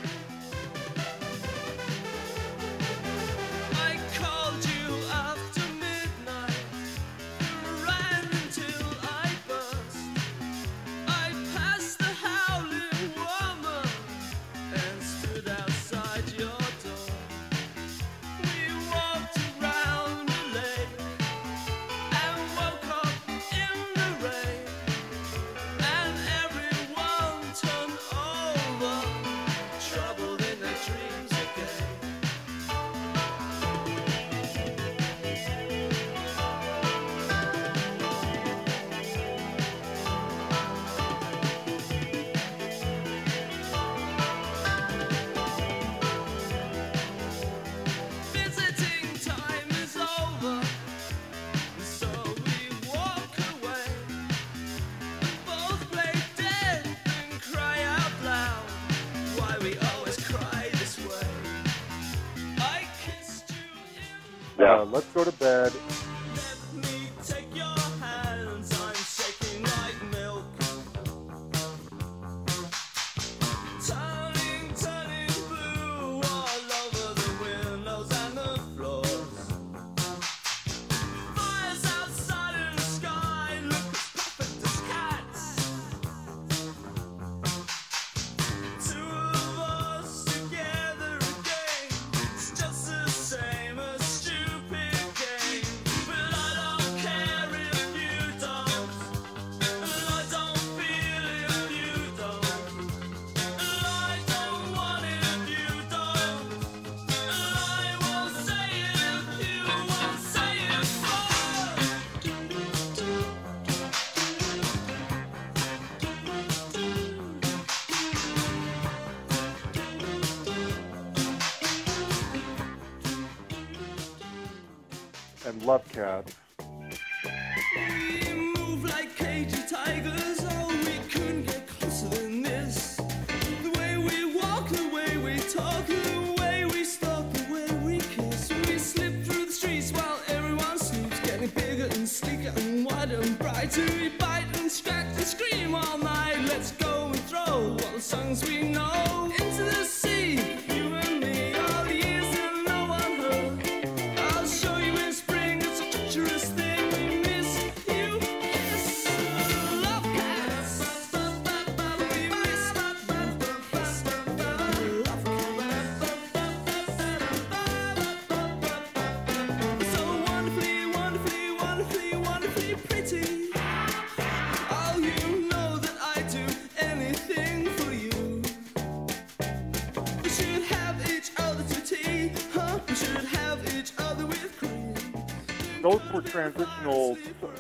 [125.71, 126.50] Love Cats.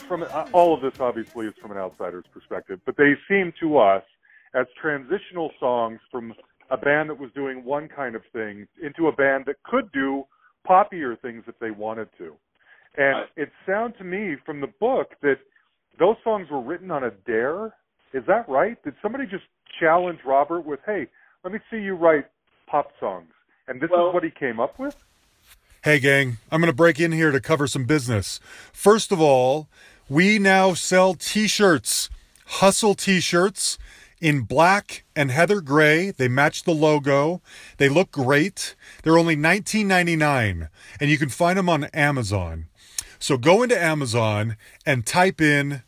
[0.09, 3.79] From uh, all of this obviously is from an outsider's perspective, but they seem to
[3.79, 4.03] us
[4.55, 6.33] as transitional songs from
[6.71, 10.25] a band that was doing one kind of thing into a band that could do
[10.68, 12.35] poppier things if they wanted to.
[12.97, 13.29] And right.
[13.37, 15.39] it sounded to me from the book that
[15.99, 17.75] those songs were written on a dare.
[18.12, 18.83] Is that right?
[18.83, 19.45] Did somebody just
[19.79, 21.07] challenge Robert with, "Hey,
[21.45, 22.27] let me see you write
[22.66, 23.33] pop songs,"
[23.68, 24.97] and this well, is what he came up with?
[25.83, 28.39] Hey, gang, I'm going to break in here to cover some business.
[28.70, 29.66] First of all,
[30.11, 32.11] we now sell t shirts,
[32.45, 33.78] hustle t shirts
[34.20, 36.11] in black and heather gray.
[36.11, 37.41] They match the logo.
[37.78, 38.76] They look great.
[39.03, 40.68] They're only $19.99
[41.01, 42.66] and you can find them on Amazon.
[43.18, 45.83] So go into Amazon and type in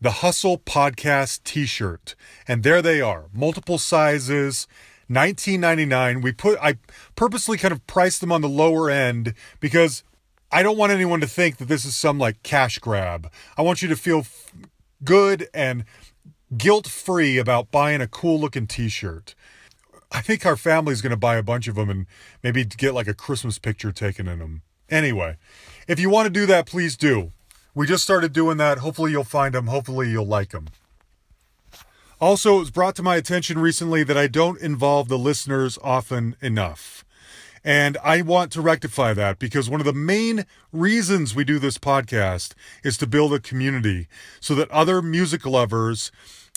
[0.00, 2.14] the Hustle Podcast t shirt.
[2.48, 4.66] And there they are, multiple sizes.
[5.10, 6.76] 19.99 we put i
[7.14, 10.02] purposely kind of priced them on the lower end because
[10.50, 13.30] i don't want anyone to think that this is some like cash grab.
[13.56, 14.52] I want you to feel f-
[15.02, 15.84] good and
[16.56, 19.34] guilt free about buying a cool looking t-shirt.
[20.12, 22.06] I think our family's going to buy a bunch of them and
[22.42, 25.36] maybe get like a christmas picture taken in them anyway
[25.88, 27.32] if you want to do that please do.
[27.76, 28.78] We just started doing that.
[28.78, 30.68] Hopefully you'll find them hopefully you'll like them
[32.20, 36.36] also, it was brought to my attention recently that I don't involve the listeners often
[36.40, 37.04] enough.
[37.64, 41.78] And I want to rectify that because one of the main reasons we do this
[41.78, 42.52] podcast
[42.82, 44.06] is to build a community
[44.38, 46.12] so that other music lovers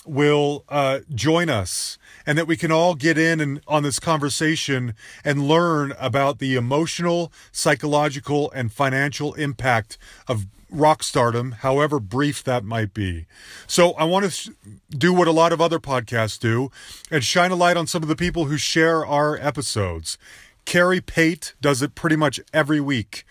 [0.06, 4.94] will uh, join us and that we can all get in and on this conversation
[5.24, 9.98] and learn about the emotional, psychological, and financial impact
[10.28, 13.26] of rock stardom, however brief that might be.
[13.68, 14.54] So I want to
[14.90, 16.72] do what a lot of other podcasts do
[17.10, 20.18] and shine a light on some of the people who share our episodes.
[20.66, 23.24] Carrie Pate does it pretty much every week.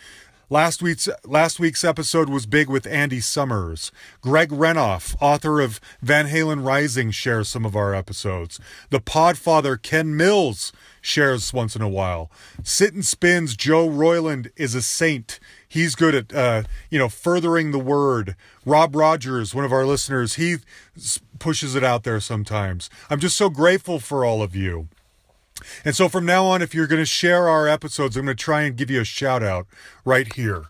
[0.48, 3.90] Last week's last week's episode was big with Andy Summers.
[4.20, 8.60] Greg Renoff, author of Van Halen Rising, shares some of our episodes.
[8.90, 12.30] The Podfather Ken Mills shares once in a while.
[12.62, 15.40] Sit and Spins Joe Royland is a saint.
[15.76, 18.34] He's good at uh, you know furthering the word.
[18.64, 20.56] Rob Rogers, one of our listeners, he
[21.38, 22.88] pushes it out there sometimes.
[23.10, 24.88] I'm just so grateful for all of you.
[25.84, 28.42] And so from now on, if you're going to share our episodes, I'm going to
[28.42, 29.66] try and give you a shout out
[30.02, 30.66] right here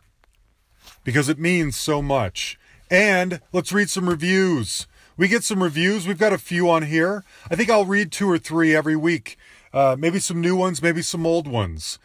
[1.04, 2.58] because it means so much.
[2.90, 4.88] And let's read some reviews.
[5.16, 6.08] We get some reviews.
[6.08, 7.22] We've got a few on here.
[7.48, 9.38] I think I'll read two or three every week.
[9.72, 12.00] Uh, maybe some new ones, maybe some old ones.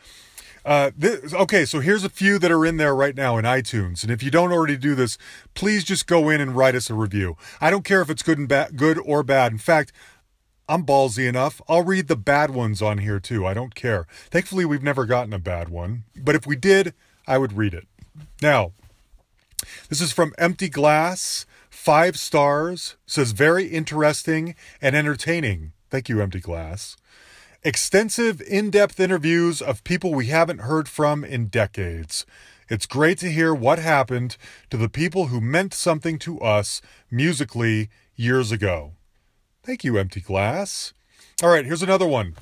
[0.64, 4.04] Uh, this, okay, so here's a few that are in there right now in iTunes,
[4.04, 5.18] and if you don't already do this,
[5.54, 7.36] please just go in and write us a review.
[7.60, 9.52] I don't care if it's good and bad, good or bad.
[9.52, 9.92] In fact,
[10.70, 11.62] I'm ballsy enough.
[11.68, 13.46] I'll read the bad ones on here too.
[13.46, 14.08] I don't care.
[14.30, 16.04] Thankfully, we've never gotten a bad one.
[16.16, 16.94] But if we did,
[17.28, 17.88] I would read it.
[18.42, 18.72] Now,
[19.90, 21.46] this is from Empty Glass.
[21.70, 22.96] Five stars.
[23.06, 25.74] Says very interesting and entertaining.
[25.90, 26.96] Thank you, Empty Glass.
[27.64, 32.26] Extensive, in depth interviews of people we haven't heard from in decades.
[32.70, 34.36] It's great to hear what happened
[34.72, 36.82] to the people who meant something to us
[37.12, 38.94] musically years ago.
[39.62, 40.94] Thank you, Empty Glass.
[41.44, 42.34] All right, here's another one.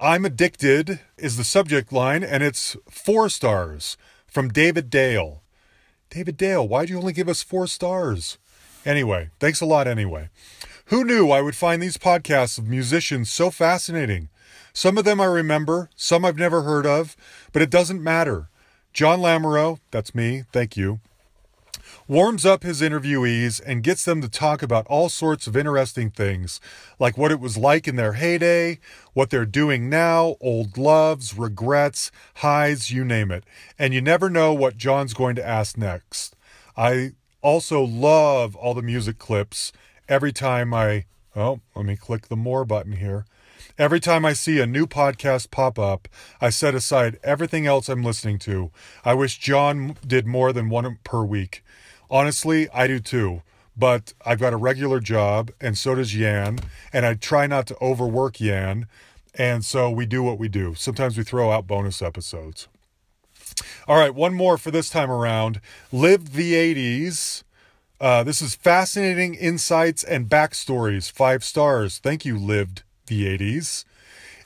[0.00, 3.96] I'm Addicted is the subject line, and it's four stars
[4.26, 5.44] from David Dale.
[6.10, 8.38] David Dale, why'd you only give us four stars?
[8.84, 10.30] Anyway, thanks a lot anyway.
[10.86, 14.30] Who knew I would find these podcasts of musicians so fascinating?
[14.72, 17.16] Some of them I remember, some I've never heard of,
[17.52, 18.48] but it doesn't matter.
[18.92, 21.00] John Lamoureux, that's me, thank you,
[22.06, 26.60] warms up his interviewees and gets them to talk about all sorts of interesting things,
[26.98, 28.78] like what it was like in their heyday,
[29.12, 33.44] what they're doing now, old loves, regrets, highs, you name it.
[33.78, 36.36] And you never know what John's going to ask next.
[36.76, 39.72] I also love all the music clips
[40.08, 41.06] every time I.
[41.36, 43.24] Oh, let me click the more button here.
[43.76, 46.08] Every time I see a new podcast pop up,
[46.40, 48.70] I set aside everything else I'm listening to.
[49.04, 51.64] I wish John did more than one per week.
[52.10, 53.42] Honestly, I do too.
[53.76, 56.60] But I've got a regular job, and so does Yan.
[56.92, 58.86] And I try not to overwork Yan.
[59.34, 60.76] And so we do what we do.
[60.76, 62.68] Sometimes we throw out bonus episodes.
[63.88, 65.60] All right, one more for this time around.
[65.90, 67.42] Lived the 80s.
[68.00, 71.10] Uh, this is fascinating insights and backstories.
[71.10, 71.98] Five stars.
[71.98, 73.84] Thank you, Lived the 80s.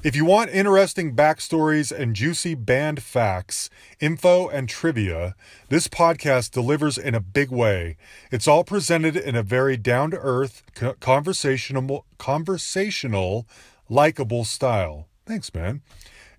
[0.04, 5.34] If you want interesting backstories and juicy band facts, info, and trivia,
[5.70, 7.96] this podcast delivers in a big way.
[8.30, 10.62] It's all presented in a very down to earth,
[11.00, 13.48] conversational, conversational,
[13.88, 15.08] likable style.
[15.26, 15.82] Thanks, man.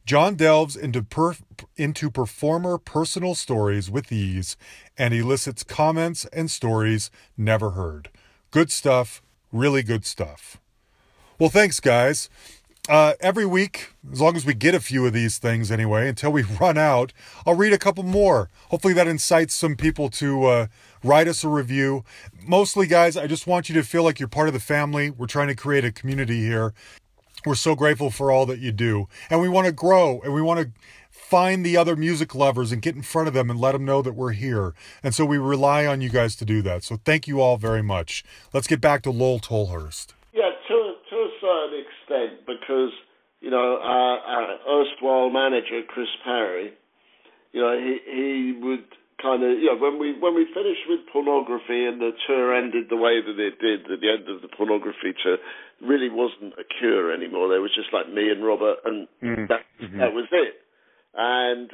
[0.06, 1.36] John delves into per,
[1.76, 4.56] into performer personal stories with ease
[4.98, 8.10] and elicits comments and stories never heard.
[8.52, 10.62] Good stuff, really good stuff.
[11.40, 12.30] Well, thanks, guys.
[12.90, 16.34] Uh, every week, as long as we get a few of these things anyway, until
[16.34, 17.14] we run out,
[17.46, 18.50] I'll read a couple more.
[18.70, 20.68] Hopefully, that incites some people to uh,
[21.02, 22.04] write us a review.
[22.46, 25.12] Mostly, guys, I just want you to feel like you're part of the family.
[25.12, 26.74] We're trying to create a community here.
[27.46, 29.08] We're so grateful for all that you do.
[29.30, 30.72] And we want to grow and we want to
[31.10, 34.02] find the other music lovers and get in front of them and let them know
[34.02, 34.74] that we're here.
[35.02, 36.84] And so we rely on you guys to do that.
[36.84, 38.26] So thank you all very much.
[38.52, 40.16] Let's get back to Lol Tolhurst.
[40.34, 42.92] Yeah, to, to a certain extent, because,
[43.42, 46.74] you know, our, our erstwhile manager, Chris Parry,
[47.52, 48.86] you know, he, he would
[49.22, 52.88] kind of, you know, when we when we finished with pornography and the tour ended
[52.90, 55.38] the way that it did at the end of the pornography tour,
[55.82, 57.50] really wasn't a cure anymore.
[57.50, 59.46] There was just like me and Robert, and mm-hmm.
[59.50, 59.66] that
[59.98, 60.56] that was it.
[61.16, 61.72] And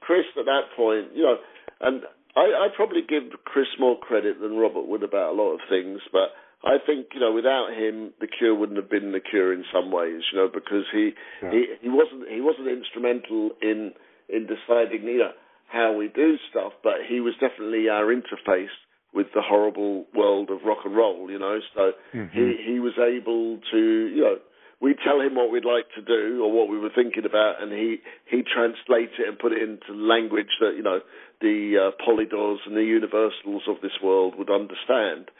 [0.00, 1.36] Chris, at that point, you know,
[1.80, 2.02] and
[2.36, 6.00] I, I probably give Chris more credit than Robert would about a lot of things,
[6.12, 6.34] but
[6.64, 9.90] I think you know without him the cure wouldn't have been the cure in some
[9.90, 11.50] ways, you know, because he yeah.
[11.50, 13.92] he, he wasn't he wasn't instrumental in
[14.28, 15.32] in deciding you know
[15.68, 18.74] how we do stuff, but he was definitely our interface
[19.12, 21.58] with the horrible world of rock and roll, you know.
[21.74, 22.36] So mm-hmm.
[22.36, 24.36] he he was able to, you know,
[24.80, 27.72] we tell him what we'd like to do or what we were thinking about, and
[27.72, 27.98] he
[28.28, 31.00] he translates it and put it into language that you know
[31.40, 35.30] the uh, Polydors and the Universals of this world would understand.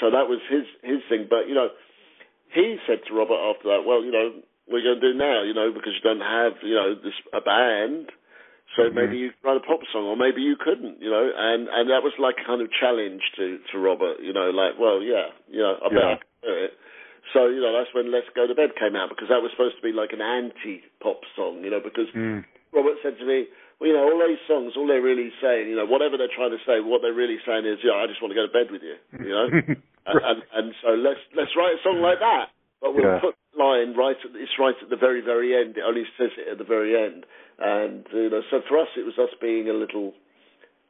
[0.00, 1.26] So that was his his thing.
[1.28, 1.68] But you know,
[2.52, 5.54] he said to Robert after that, well, you know, we're going to do now, you
[5.54, 8.12] know, because you don't have you know this a band
[8.76, 8.96] so mm-hmm.
[8.96, 11.28] maybe you write a pop song, or maybe you couldn't, you know.
[11.28, 15.02] And and that was like kind of challenge to to Robert, you know, like, well,
[15.02, 16.08] yeah, you know, I bet yeah.
[16.08, 16.72] I can do it.
[17.30, 19.78] So you know, that's when Let's Go to Bed came out because that was supposed
[19.78, 22.42] to be like an anti-pop song, you know, because mm.
[22.74, 23.46] Robert said to me,
[23.78, 26.54] well, you know, all these songs, all they're really saying, you know, whatever they're trying
[26.54, 28.70] to say, what they're really saying is, yeah, I just want to go to bed
[28.70, 29.46] with you, you know.
[30.10, 32.50] and, and and so let's let's write a song like that,
[32.82, 33.22] but we'll yeah.
[33.22, 35.76] put line right at it's right at the very very end.
[35.76, 37.24] It only says it at the very end.
[37.58, 40.14] And you know, so for us, it was us being a little,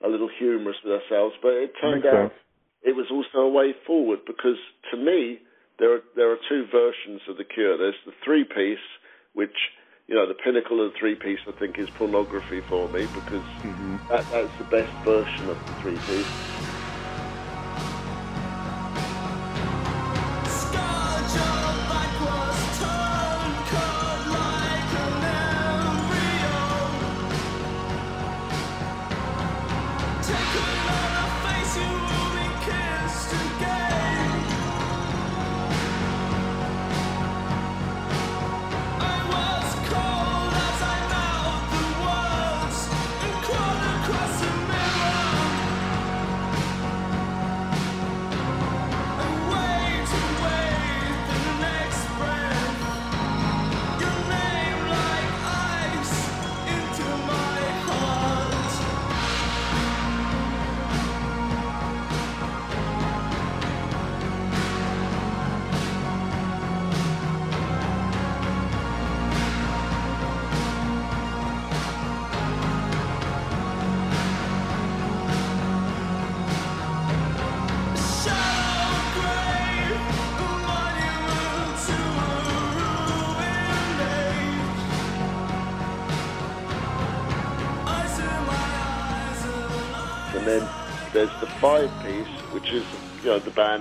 [0.05, 1.35] a little humorous with ourselves.
[1.43, 2.41] But it turned Makes out sense.
[2.83, 4.61] it was also a way forward because
[4.91, 5.41] to me,
[5.79, 7.79] there are there are two versions of the Cure.
[7.79, 8.87] There's the three piece,
[9.35, 9.57] which
[10.09, 13.47] you know, the pinnacle of the three piece, I think, is pornography for me because
[13.63, 13.97] mm-hmm.
[14.11, 16.35] that, that's the best version of the three piece.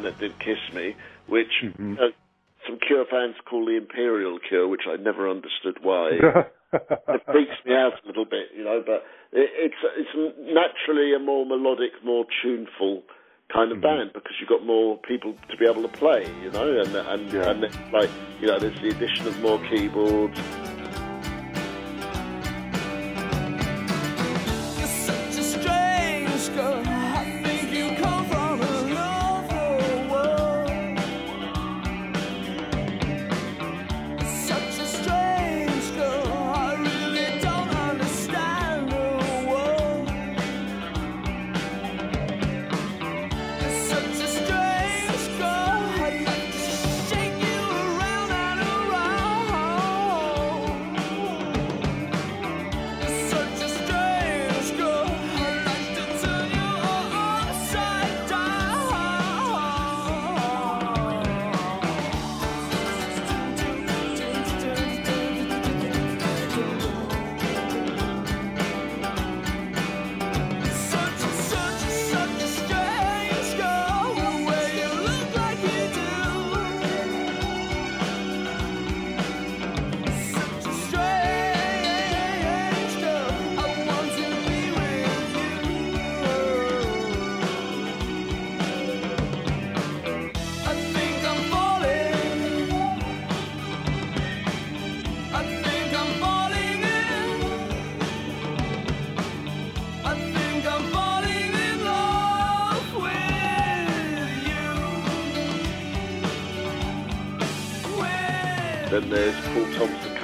[0.02, 0.96] Band that did Kiss Me,
[1.28, 1.94] which mm-hmm.
[1.94, 2.08] uh,
[2.68, 6.12] some Cure fans call the Imperial Cure, which I never understood why.
[6.74, 8.84] it freaks me out a little bit, you know.
[8.86, 13.04] But it, it's it's naturally a more melodic, more tuneful
[13.54, 14.00] kind of mm-hmm.
[14.00, 17.34] band because you've got more people to be able to play, you know, and and
[17.34, 17.50] yeah.
[17.50, 20.40] and like you know, there's the addition of more keyboards.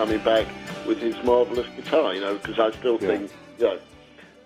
[0.08, 0.48] Coming back
[0.88, 2.14] with his marvelous guitar.
[2.16, 3.08] You know, because I still Yeah.
[3.08, 3.80] think you know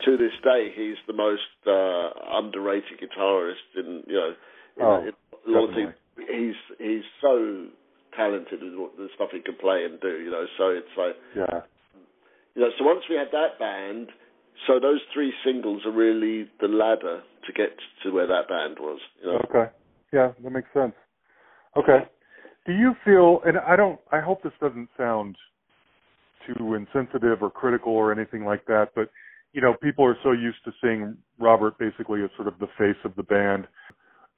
[0.05, 4.34] to this day he's the most uh, underrated guitarist in you know
[4.78, 5.14] in, Oh, in
[5.47, 5.93] a lot of things.
[6.18, 7.68] He's he's so
[8.16, 10.20] talented in what- the stuff he can play and do.
[10.20, 11.62] You know, so it's like Yeah.
[12.55, 12.72] you know.
[12.78, 14.09] So once we had that band,
[14.66, 18.99] so those three singles are really the ladder to get to where that band was.
[19.22, 19.38] You know.
[19.49, 19.70] Okay.
[20.12, 20.95] Yeah, that makes sense.
[21.78, 22.07] Okay.
[22.66, 25.38] Do you feel and I don't I hope this doesn't sound
[26.48, 29.10] too insensitive or critical or anything like that, but
[29.54, 32.96] you know, people are so used to seeing Robert basically as sort of the face
[33.04, 33.68] of the band.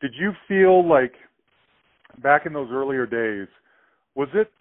[0.01, 1.13] Did you feel like
[2.21, 3.47] back in those earlier days,
[4.15, 4.51] was it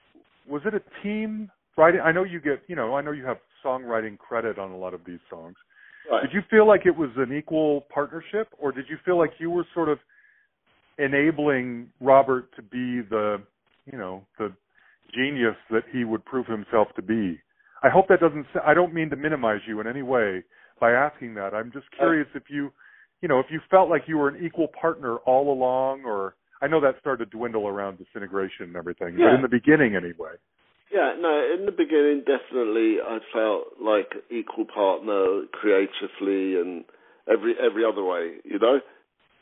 [0.49, 2.01] was it a team writing?
[2.01, 4.95] I know you get, you know, I know you have songwriting credit on a lot
[4.95, 5.55] of these songs.
[6.11, 6.22] Right.
[6.22, 9.51] Did you feel like it was an equal partnership, or did you feel like you
[9.51, 9.99] were sort of
[10.99, 13.40] enabling Robert to be the,
[13.86, 14.53] you know, the
[15.14, 17.38] genius that he would prove himself to be?
[17.82, 18.46] I hope that doesn't.
[18.64, 20.44] I don't mean to minimize you in any way
[20.80, 21.54] by asking that.
[21.54, 22.72] I'm just curious if you,
[23.20, 26.68] you know, if you felt like you were an equal partner all along, or I
[26.68, 30.38] know that started to dwindle around disintegration and everything, but in the beginning anyway.
[30.92, 36.84] Yeah, no, in the beginning, definitely, I felt like equal partner creatively and
[37.26, 38.34] every every other way.
[38.44, 38.80] You know,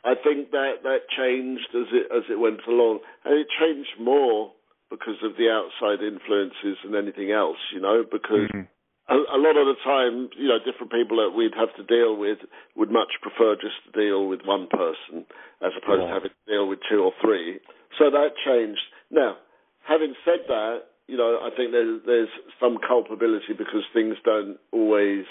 [0.04, 4.52] I think that that changed as it as it went along, and it changed more
[4.90, 8.66] because of the outside influences and anything else, you know, because mm-hmm.
[9.08, 12.18] a, a, lot of the time, you know, different people that we'd have to deal
[12.18, 12.38] with
[12.74, 15.24] would much prefer just to deal with one person
[15.62, 16.10] as opposed yeah.
[16.10, 17.62] to having to deal with two or three.
[17.98, 18.82] So that changed.
[19.10, 19.38] Now,
[19.86, 25.24] having said that, you know, I think there's, there's some culpability because things don't always,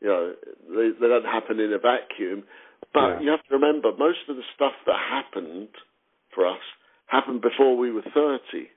[0.00, 0.32] you know,
[0.68, 2.44] they, they don't happen in a vacuum.
[2.92, 3.20] But yeah.
[3.20, 5.68] you have to remember, most of the stuff that happened
[6.34, 6.60] for us
[7.06, 8.68] happened before we were 30.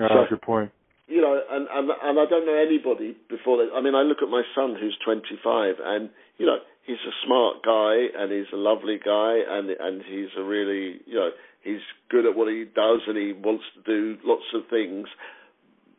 [0.00, 0.72] Yeah, so, that's a good point.
[1.06, 3.60] You know, and, and and I don't know anybody before.
[3.60, 7.14] They, I mean, I look at my son who's 25, and you know, he's a
[7.26, 11.30] smart guy, and he's a lovely guy, and and he's a really, you know,
[11.62, 15.08] he's good at what he does, and he wants to do lots of things.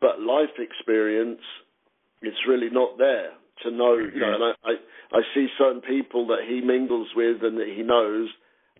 [0.00, 1.44] But life experience,
[2.22, 3.30] it's really not there
[3.62, 3.94] to know.
[3.94, 4.42] You know, mm-hmm.
[4.42, 4.70] and I,
[5.14, 8.28] I I see certain people that he mingles with and that he knows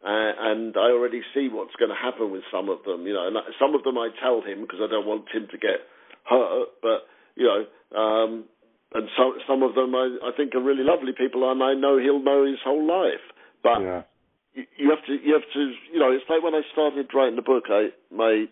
[0.03, 3.26] uh, and I already see what's going to happen with some of them, you know.
[3.28, 5.86] And some of them I tell him because I don't want him to get
[6.26, 7.62] hurt, but you know,
[7.94, 8.44] um,
[8.94, 11.98] and some some of them I, I think are really lovely people, and I know
[11.98, 13.22] he'll know his whole life.
[13.62, 14.03] But Yeah.
[14.55, 17.36] you, you have to you have to you know, it's like when I started writing
[17.36, 18.46] the book, I my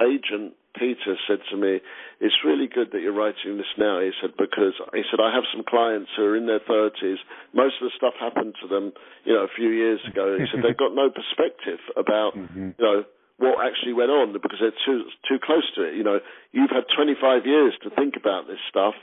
[0.00, 1.80] agent Peter said to me,
[2.20, 5.44] "It's really good that you're writing this now." He said because he said I have
[5.52, 7.18] some clients who are in their thirties.
[7.52, 8.92] Most of the stuff happened to them,
[9.24, 10.38] you know, a few years ago.
[10.38, 12.74] He said they've got no perspective about Mhm.
[12.78, 13.04] you know
[13.38, 15.94] what actually went on because they're too too close to it.
[15.94, 16.20] You know,
[16.52, 18.94] you've had 25 years to think about this stuff,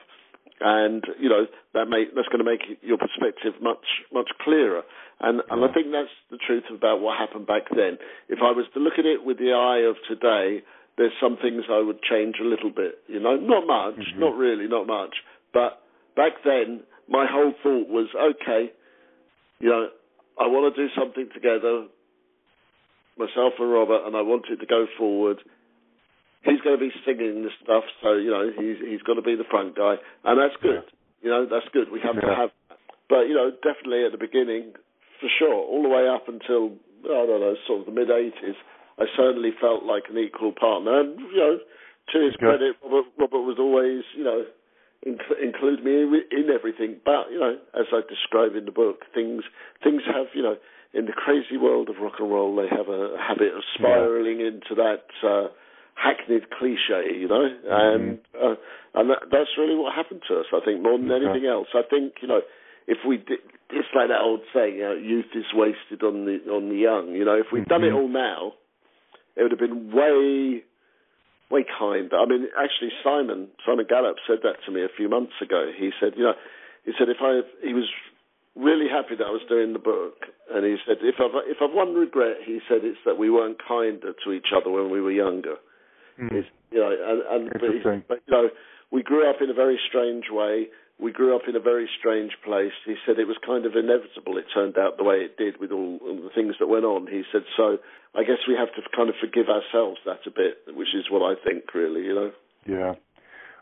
[0.62, 4.84] and you know that make that's going to make your perspective much much clearer.
[5.22, 7.98] And and I think that's the truth about what happened back then.
[8.30, 10.64] If I was to look at it with the eye of today,
[11.00, 13.00] there's some things I would change a little bit.
[13.08, 14.20] You know, not much, Mhm.
[14.20, 15.16] not really, not much.
[15.54, 15.82] But
[16.16, 18.74] back then, my whole thought was, okay,
[19.62, 19.90] you know,
[20.38, 21.88] I want to do something together
[23.18, 25.42] myself and Robert, and I wanted to go forward.
[26.44, 29.36] He's going to be singing this stuff, so you know he's he's got to be
[29.36, 30.84] the front guy, and that's good.
[31.22, 31.92] You know that's good.
[31.92, 32.36] We have to Yeah.
[32.48, 32.52] have,
[33.10, 34.72] but you know definitely at the beginning,
[35.20, 38.56] for sure, all the way up until I don't know, sort of the mid '80s,
[39.00, 41.58] I certainly felt like an equal partner, and you know,
[42.14, 44.46] to his credit, Robert, Robert was always you know
[45.08, 46.98] inc- include me in, in everything.
[47.06, 49.44] But you know, as I describe in the book, things
[49.84, 50.56] things have you know
[50.94, 54.74] in the crazy world of rock and roll, they have a habit of spiraling into
[54.76, 55.48] that uh,
[55.96, 58.56] hackneyed cliche, you know, and uh,
[58.96, 60.48] and that, that's really what happened to us.
[60.54, 61.26] I think more than Okay.
[61.26, 61.68] anything else.
[61.74, 62.42] I think you know
[62.88, 63.40] if we did.
[63.72, 67.14] It's like that old saying, you know, youth is wasted on the on the young.
[67.14, 68.02] You know, if we'd done it Mhm.
[68.02, 68.54] all now,
[69.40, 70.64] it would have been way
[71.50, 72.18] way kinder.
[72.18, 75.72] I mean, actually, Simon Simon Gallup said that to me a few months ago.
[75.72, 76.36] He said, you know,
[76.84, 77.88] he said if I he was
[78.56, 81.74] really happy that I was doing the book, and he said if I've if I've
[81.74, 85.12] one regret, he said it's that we weren't kinder to each other when we were
[85.12, 85.56] younger.
[86.20, 86.34] Mm.
[86.34, 88.50] It's, you know, and, and but, but you know,
[88.92, 90.68] we grew up in a very strange way.
[91.02, 92.76] We grew up in a very strange place.
[92.86, 94.38] He said it was kind of inevitable.
[94.38, 97.08] It turned out the way it did with all, all the things that went on.
[97.08, 97.78] He said so.
[98.16, 101.24] I guess we have to kind of forgive ourselves that a bit, which is what
[101.24, 102.04] I think, really.
[102.04, 102.32] You know.
[102.68, 102.94] Yeah.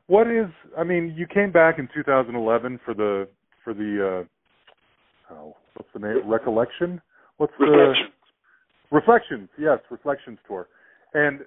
[0.08, 0.50] What is?
[0.78, 3.28] I mean, you came back in 2011 for the
[3.64, 4.26] for the
[5.30, 6.28] uh, oh, what's the name?
[6.28, 7.02] Recollection.
[7.38, 8.08] What's the Reflection.
[8.90, 9.50] Reflections?
[9.60, 10.68] Yes, Reflections tour.
[11.14, 11.42] And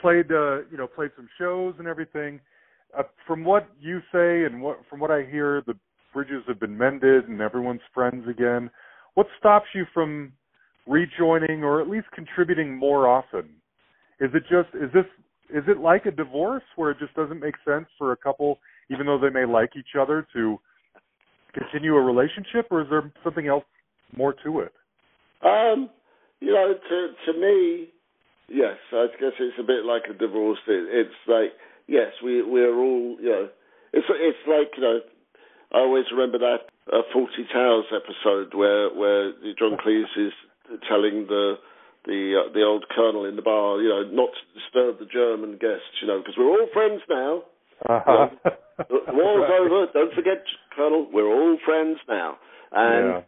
[0.00, 2.40] played uh, you know played some shows and everything.
[2.96, 5.74] Uh, from what you say and what from what I hear, the
[6.12, 8.70] bridges have been mended and everyone's friends again.
[9.14, 10.32] What stops you from
[10.86, 13.48] rejoining or at least contributing more often?
[14.20, 15.06] Is it just is this
[15.48, 18.58] is it like a divorce where it just doesn't make sense for a couple,
[18.90, 20.58] even though they may like each other, to
[21.52, 23.64] continue a relationship, or is there something else
[24.16, 24.72] more to it?
[25.44, 25.90] Um,
[26.40, 27.88] you know, to to me,
[28.48, 30.58] yes, I guess it's a bit like a divorce.
[30.68, 31.52] It, it's like
[31.86, 33.48] yes, we we're all you know,
[33.92, 35.00] it's it's like you know,
[35.72, 40.32] I always remember that uh, Fawlty Towers episode where where John Cleese is
[40.88, 41.56] telling the
[42.04, 45.52] the uh, the old colonel in the bar, you know, not to disturb the German
[45.52, 47.42] guests, you know, because we're all friends now.
[47.88, 48.28] Uh-huh.
[48.30, 49.86] You know, the war's over.
[49.92, 52.38] Don't forget, Colonel, we're all friends now,
[52.72, 53.20] and yeah.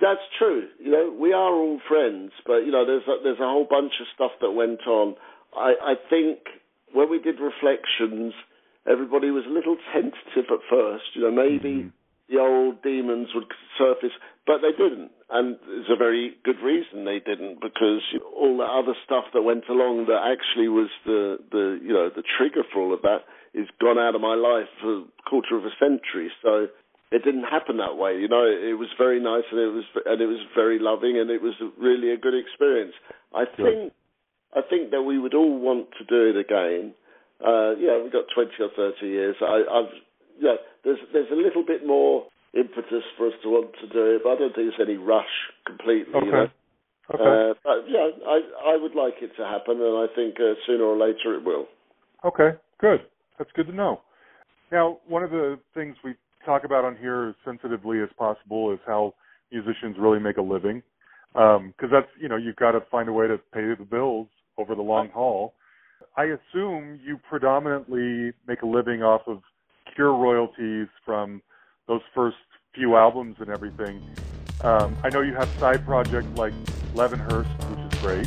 [0.00, 0.68] that's true.
[0.78, 3.92] You know, we are all friends, but you know, there's a, there's a whole bunch
[4.00, 5.16] of stuff that went on.
[5.56, 6.38] I, I think
[6.94, 8.32] when we did reflections,
[8.88, 11.04] everybody was a little tentative at first.
[11.14, 11.90] You know, maybe.
[11.90, 13.44] Mm-hmm the old demons would
[13.76, 14.16] surface,
[14.46, 15.10] but they didn't.
[15.30, 18.00] And there's a very good reason they didn't, because
[18.34, 22.24] all the other stuff that went along that actually was the, the you know, the
[22.38, 25.64] trigger for all of that is gone out of my life for a quarter of
[25.64, 26.32] a century.
[26.42, 26.68] So
[27.12, 28.16] it didn't happen that way.
[28.18, 31.18] You know, it, it was very nice and it was and it was very loving
[31.18, 32.94] and it was really a good experience.
[33.34, 33.92] I think
[34.54, 36.94] I think that we would all want to do it again.
[37.44, 39.36] Uh, yeah, we've got 20 or 30 years.
[39.40, 39.92] I, I've
[40.40, 44.22] yeah, there's there's a little bit more impetus for us to want to do it,
[44.22, 46.14] but I don't think there's any rush completely.
[46.14, 46.26] Okay.
[46.26, 46.46] You know?
[47.12, 47.22] Okay.
[47.22, 50.84] Uh, but yeah, I I would like it to happen, and I think uh, sooner
[50.84, 51.66] or later it will.
[52.24, 52.56] Okay.
[52.80, 53.00] Good.
[53.38, 54.00] That's good to know.
[54.72, 58.78] Now, one of the things we talk about on here as sensitively as possible is
[58.86, 59.14] how
[59.52, 60.82] musicians really make a living,
[61.32, 64.28] because um, that's you know you've got to find a way to pay the bills
[64.58, 65.54] over the long haul.
[66.16, 69.42] I assume you predominantly make a living off of
[69.94, 71.42] Cure royalties from
[71.86, 72.36] those first
[72.74, 74.02] few albums and everything.
[74.62, 76.54] Um, I know you have side projects like
[76.94, 78.26] Levinhurst, which is great.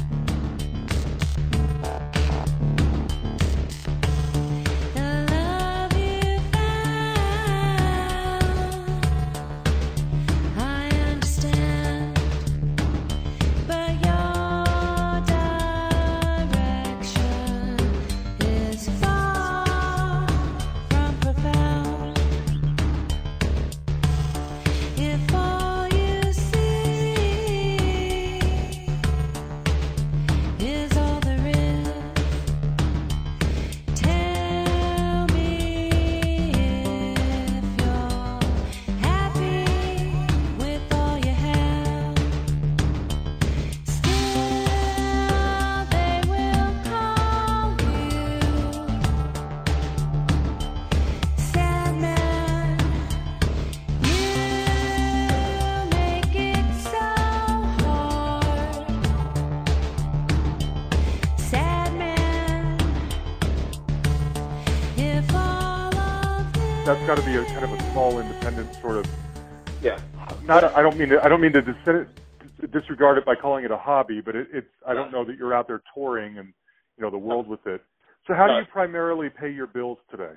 [70.47, 70.63] Not.
[70.75, 71.19] I don't mean to.
[71.23, 74.67] I don't mean to dis- disregard it by calling it a hobby, but it, it's.
[74.87, 76.53] I don't know that you're out there touring and
[76.97, 77.83] you know the world with it.
[78.27, 80.35] So how do you primarily pay your bills today?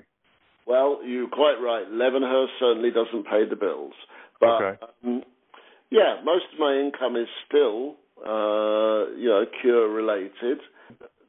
[0.65, 1.85] Well, you're quite right.
[1.89, 3.93] Levinhurst certainly doesn't pay the bills,
[4.39, 4.79] but okay.
[5.03, 5.23] um,
[5.89, 7.95] yeah, most of my income is still
[8.25, 10.59] uh, you know cure related.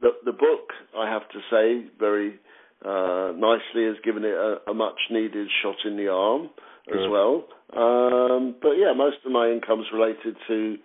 [0.01, 2.41] The, the book, I have to say, very
[2.85, 6.51] uh, nicely has given it a, a, much needed shot in the arm
[6.89, 6.99] Good.
[6.99, 7.45] as well.
[7.77, 10.77] Um, but yeah, most of my income's related to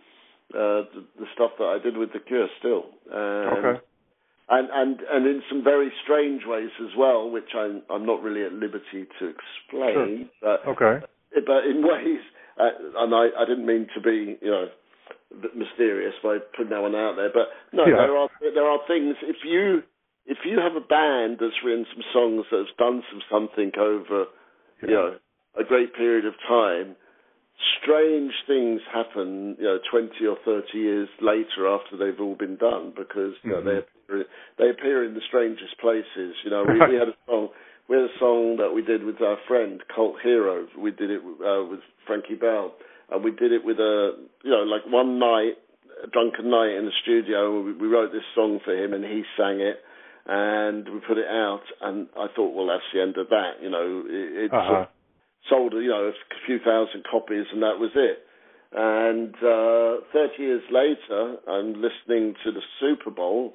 [0.54, 2.86] uh, the, the, stuff that I did with the Cure still.
[3.12, 3.82] And, okay.
[4.50, 8.46] And, and and in some very strange ways as well, which I'm I'm not really
[8.46, 10.30] at liberty to explain.
[10.40, 10.58] Sure.
[10.64, 11.06] But, okay.
[11.46, 12.24] But in ways,
[12.58, 14.68] uh, and I, I didn't mean to be, you know,
[15.54, 17.30] mysterious by putting that one out there.
[17.34, 17.98] But no, yeah.
[17.98, 19.16] there are there are things.
[19.22, 19.84] If you
[20.26, 24.26] if you have a band that's written some songs that's done some something over,
[24.82, 24.88] yeah.
[24.88, 25.16] you know,
[25.60, 26.96] a great period of time,
[27.82, 32.94] strange things happen, you know, 20 or 30 years later after they've all been done
[32.96, 33.68] because, you know, mm-hmm.
[33.68, 34.26] they appear,
[34.58, 36.36] they appear in the strangest places.
[36.44, 37.50] You know, we, we had a song,
[37.90, 40.68] we had a song that we did with our friend Cult Hero.
[40.78, 42.74] We did it uh, with Frankie Bell,
[43.12, 44.12] and we did it with a,
[44.44, 45.58] you know, like one night,
[46.04, 47.62] a drunken night in the studio.
[47.62, 49.82] We, we wrote this song for him, and he sang it
[50.30, 53.64] and we put it out, and I thought, well, that's the end of that.
[53.64, 54.86] You know, it, it uh-huh.
[55.50, 58.20] Sold, you know, a few thousand copies, and that was it.
[58.74, 63.54] And uh, 30 years later, I'm listening to the Super Bowl.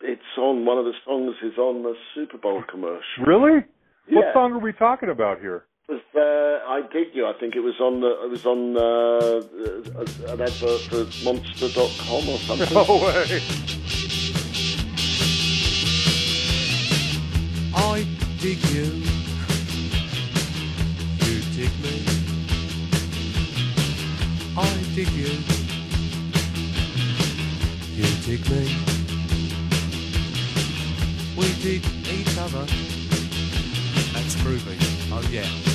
[0.00, 3.24] it's on one of the songs is on the Super Bowl commercial.
[3.26, 3.64] Really?
[4.08, 4.18] Yeah.
[4.18, 5.64] What song are we talking about here?
[5.88, 7.26] It was uh, I dig you.
[7.26, 8.80] I think it was on the it was on uh,
[9.98, 12.68] uh, an advert for monster Monster.com or something.
[12.74, 13.40] No way.
[17.76, 18.06] I
[18.40, 18.84] dig you.
[18.84, 19.03] You
[24.94, 25.26] Dig you.
[27.96, 28.76] You dig me.
[31.36, 31.82] We dig
[32.12, 32.64] each other.
[34.12, 34.76] That's groovy.
[35.10, 35.73] Oh yeah.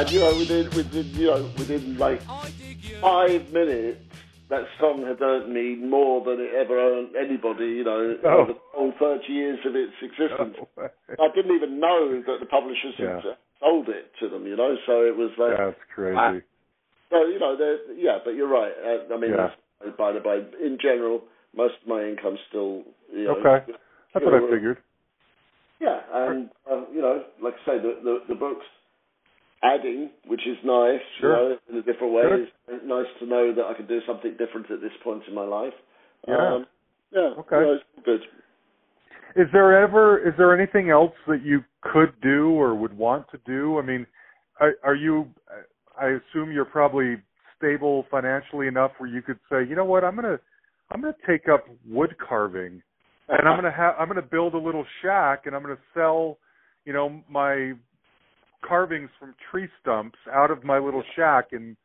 [0.00, 2.20] And you know within within you know within like
[3.00, 4.00] five minutes.
[4.48, 8.28] That song had earned me more than it ever earned anybody, you know, Oh.
[8.42, 10.56] over the whole 30 years of its existence.
[10.76, 10.88] No.
[11.22, 13.30] I didn't even know that the publishers had Yeah.
[13.30, 14.74] uh, sold it to them, you know.
[14.86, 16.16] So it was like, That's crazy.
[16.18, 16.34] Ah.
[17.10, 17.54] so you know,
[17.96, 18.18] yeah.
[18.24, 18.72] But you're right.
[18.84, 19.50] Uh, I mean, Yeah.
[19.96, 21.22] by the by, in general,
[21.54, 22.82] most of my income still,
[23.14, 23.70] you know, Okay.
[24.12, 24.78] That's what I figured.
[25.80, 28.66] Yeah, and um, you know, like I say, the, the the books
[29.62, 31.30] adding, which is nice, Sure.
[31.30, 32.22] you know, in a different way.
[32.22, 32.52] Good.
[32.68, 35.44] It's nice to know that I can do something different at this point in my
[35.44, 35.74] life.
[36.26, 36.54] Yeah.
[36.54, 36.66] Um,
[37.12, 37.34] yeah.
[37.38, 37.56] Okay.
[37.56, 38.20] know, good.
[39.36, 43.38] Is there ever is there anything else that you could do or would want to
[43.46, 43.78] do?
[43.78, 44.06] I mean,
[44.58, 45.28] are, are you?
[46.00, 47.16] I assume you're probably
[47.56, 50.38] stable financially enough where you could say, you know what, I'm gonna
[50.90, 52.82] I'm gonna take up wood carving,
[53.28, 56.38] and I'm gonna have I'm gonna build a little shack, and I'm gonna sell,
[56.84, 57.74] you know, my
[58.66, 61.76] carvings from tree stumps out of my little shack in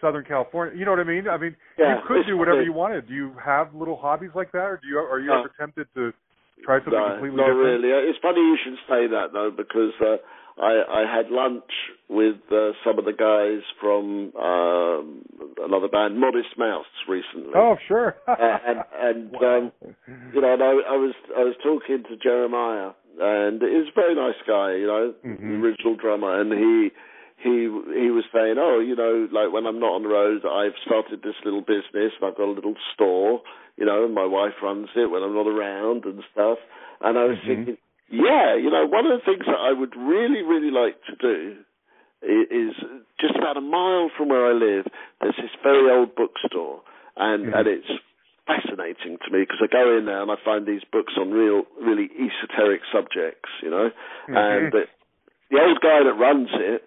[0.00, 0.76] Southern California.
[0.76, 1.28] You know what I mean?
[1.28, 3.08] I mean, Yeah, you could do whatever you wanted.
[3.08, 5.40] Do you have little hobbies like that, or do you are you No.
[5.40, 6.12] ever tempted to
[6.64, 7.84] try something No, completely not different?
[7.84, 8.10] really.
[8.10, 10.16] It's funny you should say that though, because uh,
[10.60, 11.70] I I had lunch
[12.08, 15.22] with uh, some of the guys from um,
[15.64, 17.54] another band, Modest Mouse, recently.
[17.54, 18.16] Oh, sure.
[18.26, 19.56] And and Wow.
[19.56, 19.72] um,
[20.34, 22.90] you know, and I, I was I was talking to Jeremiah,
[23.20, 25.62] and he's a very nice guy, you know, Mhm.
[25.62, 26.90] original drummer, and he
[27.42, 30.78] he he was saying, oh, you know, like when I'm not on the road, I've
[30.84, 33.42] started this little business, and I've got a little store,
[33.76, 36.58] you know, and my wife runs it when I'm not around and stuff,
[37.00, 37.46] and I was Mhm.
[37.46, 41.16] thinking, yeah, you know, one of the things that I would really really like to
[41.16, 41.56] do
[42.22, 42.74] is
[43.20, 44.86] just about a mile from where I live.
[45.20, 46.82] There's this very old bookstore,
[47.16, 47.58] and Mhm.
[47.58, 47.88] and it's
[48.46, 51.62] fascinating to me because I go in there and I find these books on real,
[51.80, 53.90] really esoteric subjects, you know.
[54.28, 54.36] Mhm.
[54.36, 54.82] And the,
[55.50, 56.82] the old guy that runs it,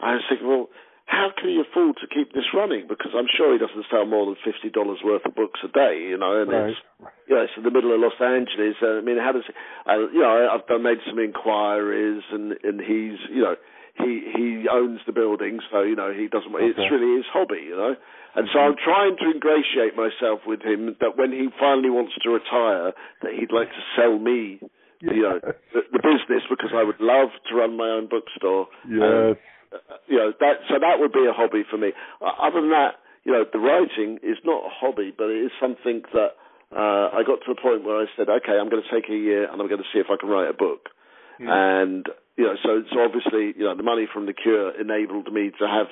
[0.00, 0.68] I was thinking, well,
[1.06, 2.86] how can he afford to keep this running?
[2.88, 6.00] Because I'm sure he doesn't sell more than fifty dollars worth of books a day,
[6.00, 6.40] you know.
[6.40, 6.70] And Right.
[6.70, 6.80] it's
[7.28, 8.76] you know, it's in the middle of Los Angeles.
[8.80, 9.44] I mean, how does
[9.86, 10.48] uh, you know?
[10.48, 13.56] I've made some inquiries, and and he's you know
[13.98, 16.50] he he owns the building, so you know he doesn't.
[16.54, 17.94] It's really his hobby, you know.
[18.34, 22.30] And so I'm trying to ingratiate myself with him that when he finally wants to
[22.30, 22.90] retire,
[23.22, 24.58] that he'd like to sell me,
[24.98, 25.38] you know,
[25.70, 28.66] the, the business because I would love to run my own bookstore.
[28.90, 29.38] Yes.
[29.70, 31.92] Uh, you know that so that would be a hobby for me.
[32.22, 36.02] Other than that, you know, the writing is not a hobby, but it is something
[36.12, 36.34] that
[36.74, 39.16] uh, I got to the point where I said, okay, I'm going to take a
[39.16, 40.90] year and I'm going to see if I can write a book.
[41.38, 41.48] Hmm.
[41.48, 42.06] And
[42.36, 45.66] you know, so so obviously, you know, the money from the Cure enabled me to
[45.66, 45.86] have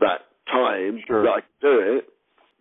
[0.00, 0.20] that
[0.50, 1.22] time Sure.
[1.22, 2.08] that I could do it.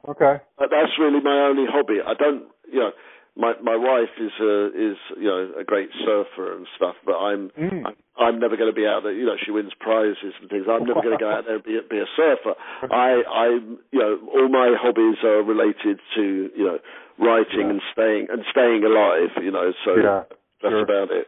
[0.07, 0.41] Okay.
[0.57, 1.99] But that's really my only hobby.
[2.05, 2.91] I don't, you know,
[3.37, 7.49] my my wife is a is you know a great surfer and stuff, but I'm
[7.57, 7.85] Mm.
[7.85, 9.13] I'm, I'm never going to be out there.
[9.13, 10.65] You know, she wins prizes and things.
[10.69, 12.55] I'm never going to go out there and be a, be a surfer.
[12.91, 16.79] I I'm you know all my hobbies are related to you know
[17.19, 17.69] writing Yeah.
[17.69, 19.29] and staying and staying alive.
[19.41, 20.23] You know, so Yeah.
[20.61, 20.83] that's sure.
[20.83, 21.27] about it.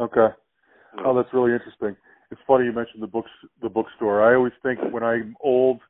[0.00, 0.34] Okay.
[1.04, 1.96] Oh, that's really interesting.
[2.30, 3.30] It's funny you mentioned the books,
[3.62, 4.22] the bookstore.
[4.28, 5.80] I always think when I'm old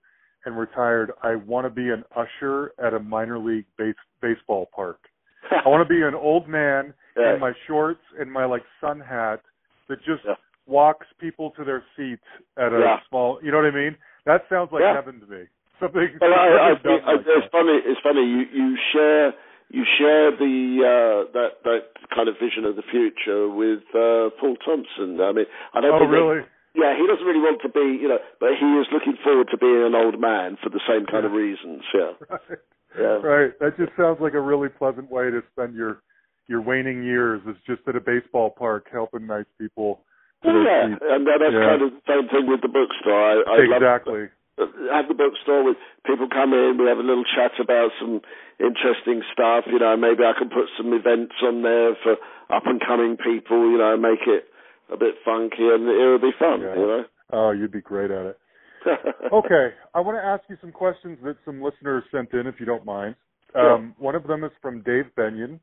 [0.44, 4.98] and retired, I want to be an usher at a minor league base, baseball park.
[5.50, 7.34] I want to be an old man Yeah.
[7.34, 9.40] in my shorts and my like sun hat
[9.88, 10.34] that just Yeah.
[10.66, 12.24] walks people to their seats
[12.58, 12.96] at a Yeah.
[13.08, 13.38] small.
[13.42, 13.96] You know what I mean?
[14.26, 15.44] That sounds like heaven to me.
[15.80, 16.18] Something.
[16.20, 17.50] Well, I, I dumb like it's that.
[17.52, 17.78] funny.
[17.84, 18.22] It's funny.
[18.24, 19.32] You you share
[19.70, 21.82] you share the uh, that that
[22.14, 25.20] kind of vision of the future with uh, Porl Thompson.
[25.20, 26.40] I mean, I don't Oh, think really?
[26.74, 29.56] yeah, he doesn't really want to be, you know, but he is looking forward to
[29.58, 31.82] being an old man for the same kind of reasons.
[31.94, 32.58] Yeah, Right.
[32.98, 33.16] yeah.
[33.20, 33.52] Right.
[33.60, 36.00] That just sounds like a really pleasant way to spend your
[36.48, 37.42] your waning years.
[37.48, 40.04] Is just at a baseball park helping nice people.
[40.44, 41.66] to Well, their yeah, and that's Yeah.
[41.74, 43.18] kind of the same thing with the bookstore.
[43.18, 44.28] I, I love exactly.
[44.58, 45.76] Have the bookstore with
[46.06, 48.20] people come in, we have a little chat about some
[48.58, 52.16] interesting stuff, you know, maybe I can put some events on there for
[52.48, 54.48] up and coming people, you know, make it
[54.92, 56.74] a bit funky and it'll be fun, Yeah.
[56.74, 57.04] you know.
[57.32, 58.38] Oh, you'd be great at it.
[59.32, 62.66] Okay, I want to ask you some questions that some listeners sent in, if you
[62.66, 63.16] don't mind.
[63.54, 65.58] Um, one of them is from Dave Benyon.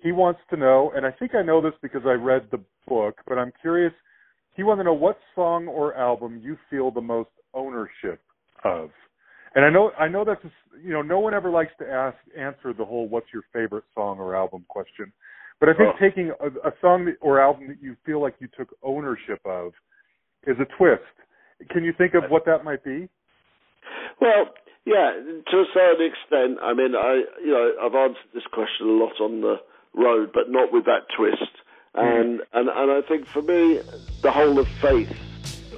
[0.00, 3.16] He wants to know, and I think I know this because I read the book,
[3.28, 3.92] but I'm curious.
[4.56, 8.20] He wants to know what song or album you feel the most ownership
[8.64, 8.90] of.
[9.54, 10.50] And I know, I know that's, a
[10.82, 14.18] you know, no one ever likes to ask, answer the whole "What's your favorite song
[14.18, 15.12] or album?" question.
[15.60, 15.98] But I think Oh.
[16.00, 19.72] taking a, a song that, or album that you feel like you took ownership of
[20.46, 21.02] is a twist.
[21.70, 23.08] Can you think of what that might be?
[24.20, 24.46] Well,
[24.84, 25.12] yeah,
[25.50, 26.58] to a certain extent.
[26.62, 29.56] I mean, I you know I've answered this question a lot on the
[29.94, 31.52] road, but not with that twist.
[31.94, 32.00] Hmm.
[32.00, 33.80] And and and I think for me,
[34.22, 35.12] the whole of faith,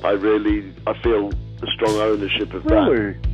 [0.05, 1.31] I really I feel
[1.61, 2.75] the strong ownership of that.
[2.75, 3.15] Really?
[3.15, 3.34] My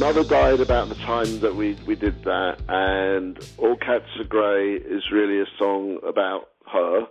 [0.00, 4.80] mother died about the time that we, we did that, and All Cats Are Grey
[4.80, 7.04] is really a song about her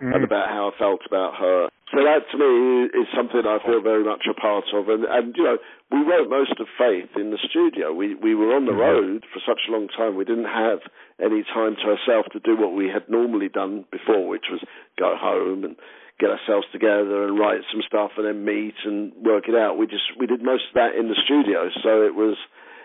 [0.00, 0.24] and mm.
[0.24, 1.68] about how I felt about her.
[1.94, 4.88] So that to me is something I feel very much a part of.
[4.88, 5.58] And, and you know,
[5.92, 7.92] we wrote most of Faith in the studio.
[7.92, 9.22] We we were on the mm-hmm.
[9.22, 10.16] road for such a long time.
[10.16, 10.80] We didn't have
[11.22, 14.58] any time to ourselves to do what we had normally done before, which was
[14.98, 15.76] go home and
[16.20, 19.78] get ourselves together and write some stuff and then meet and work it out.
[19.78, 21.70] We just we did most of that in the studio.
[21.82, 22.36] So it was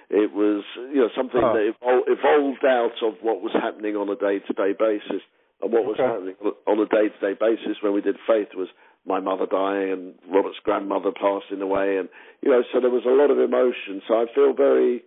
[0.09, 1.53] it was you know something Huh.
[1.53, 5.21] that evol- evolved out of what was happening on a day to day basis.
[5.61, 6.07] And what was Okay.
[6.07, 8.69] happening on a day to day basis when we did Faith was
[9.05, 12.09] my mother dying and Robert's grandmother passing away, and
[12.41, 14.01] you know, so there was a lot of emotion.
[14.07, 15.03] So I feel very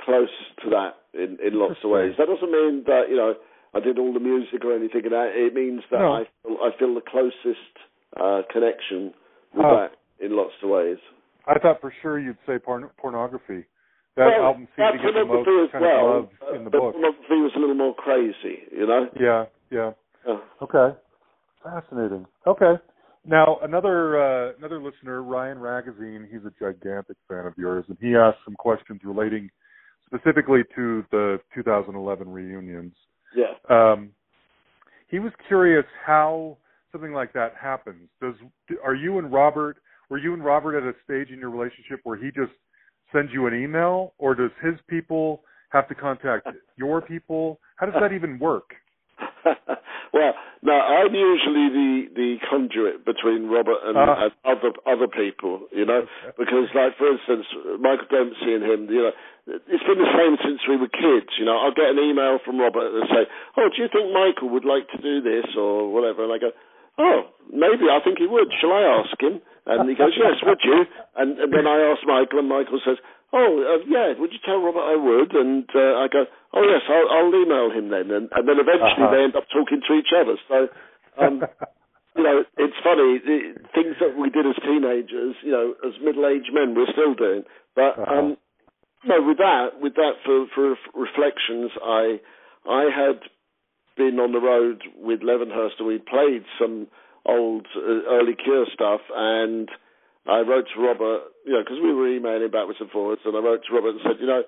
[0.00, 0.32] close
[0.64, 2.14] to that in in lots of ways.
[2.18, 3.34] That doesn't mean that you know
[3.74, 5.02] I did all the music or anything.
[5.04, 6.12] and that it means that No.
[6.14, 7.72] I feel, I feel the closest
[8.18, 9.14] uh, connection
[9.54, 9.76] with Oh.
[9.76, 9.92] that
[10.24, 10.98] in lots of ways.
[11.46, 13.64] I thought for sure you'd say porn- pornography.
[14.16, 16.70] That well, album seemed to get the most kind well, of love uh, in the
[16.70, 16.92] but book.
[16.94, 19.08] pornography was a little more crazy, you know.
[19.18, 19.92] Yeah, yeah.
[20.28, 20.96] Uh, Okay.
[21.62, 22.26] Fascinating.
[22.46, 22.74] Okay.
[23.24, 28.16] Now another uh, another listener, Ryan Ragazine, he's a gigantic fan of yours, and he
[28.16, 29.50] asked some questions relating
[30.06, 32.92] specifically to the 2011 reunions.
[33.34, 33.54] Yeah.
[33.68, 34.10] Um,
[35.08, 36.56] he was curious how
[36.92, 38.08] something like that happens.
[38.20, 38.34] Does
[38.84, 39.78] are you and Robert
[40.08, 42.52] were you and Robert at a stage in your relationship where he just
[43.12, 47.60] sends you an email, or does his people have to contact your people?
[47.76, 48.70] How does that even work?
[50.12, 54.24] well, no, I'm usually the the conduit between Robert and, Ah.
[54.28, 56.06] and other other people, you know,
[56.38, 57.46] because like for instance,
[57.80, 59.12] Michael Dempsey and him, you know,
[59.46, 61.30] it's been the same since we were kids.
[61.38, 64.50] You know, I'll get an email from Robert and say, "Oh, do you think Michael
[64.50, 66.52] would like to do this or whatever?" And I go,
[66.98, 68.52] "Oh, maybe I think he would.
[68.60, 70.86] Shall I ask him?" And he goes, "Yes, would you?"
[71.16, 72.98] And, and then I ask Michael, and Michael says,
[73.32, 74.14] "Oh, uh, yeah.
[74.18, 77.70] Would you tell Robert I would?" And uh, I go, "Oh, yes, I'll, I'll email
[77.70, 79.14] him then." And, and then eventually Uh-huh.
[79.14, 80.36] they end up talking to each other.
[80.48, 80.68] So,
[81.22, 81.42] um,
[82.16, 85.36] you know, it's funny the things that we did as teenagers.
[85.42, 87.44] You know, as middle-aged men, we're still doing.
[87.74, 88.14] But Uh-huh.
[88.14, 88.36] um,
[89.04, 92.20] no, with that, with that for for reflections, I
[92.68, 93.20] I had
[93.96, 96.86] been on the road with Levinhurst and we played some
[97.26, 99.68] old uh, early Cure stuff and
[100.26, 103.42] I wrote to Robert, you know, because we were emailing backwards and forwards, and I
[103.42, 104.46] wrote to Robert and said, you know,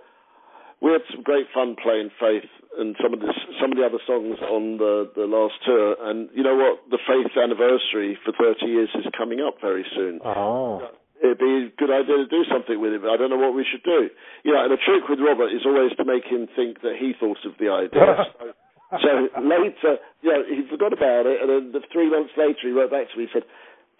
[0.78, 2.46] we had some great fun playing Faith
[2.78, 3.26] and some of the
[3.58, 7.02] some of the other songs on the the last tour, and you know what, the
[7.02, 10.22] Faith anniversary for 30 years is coming up very soon.
[10.22, 10.94] Oh.
[11.18, 13.54] It'd be a good idea to do something with it, but I don't know what
[13.54, 14.10] we should do.
[14.46, 17.14] You know, and the trick with Robert is always to make him think that he
[17.18, 18.26] thought of the idea.
[18.38, 18.50] so,
[18.98, 22.74] so later, you know, he forgot about it, and then the three months later, he
[22.74, 23.46] wrote back to me and said,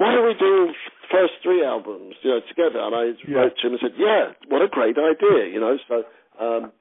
[0.03, 0.75] "Why don't we do
[1.11, 3.47] first three albums, you know, together?" And I Yeah.
[3.47, 5.79] wrote to him and said, "Yeah, what a great idea," you know.
[5.87, 6.05] So
[6.43, 6.73] um,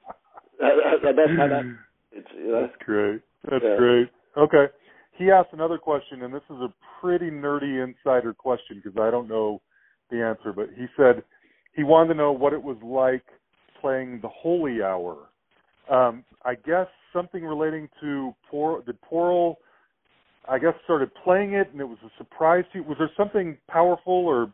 [0.58, 1.64] that, that, that's how that.
[2.10, 2.60] It's, you know.
[2.62, 3.20] That's great.
[3.44, 3.76] That's Yeah.
[3.76, 4.08] great.
[4.36, 4.66] Okay.
[5.12, 9.28] He asked another question, and this is a pretty nerdy insider question because I don't
[9.28, 9.60] know
[10.10, 11.22] the answer, but he said
[11.74, 13.24] he wanted to know what it was like
[13.80, 15.28] playing the Holy Hour.
[15.88, 19.58] Um, I guess something relating to Por did Porl,
[20.48, 22.84] I guess, started playing it, and it was a surprise to you.
[22.84, 24.52] Was there something powerful or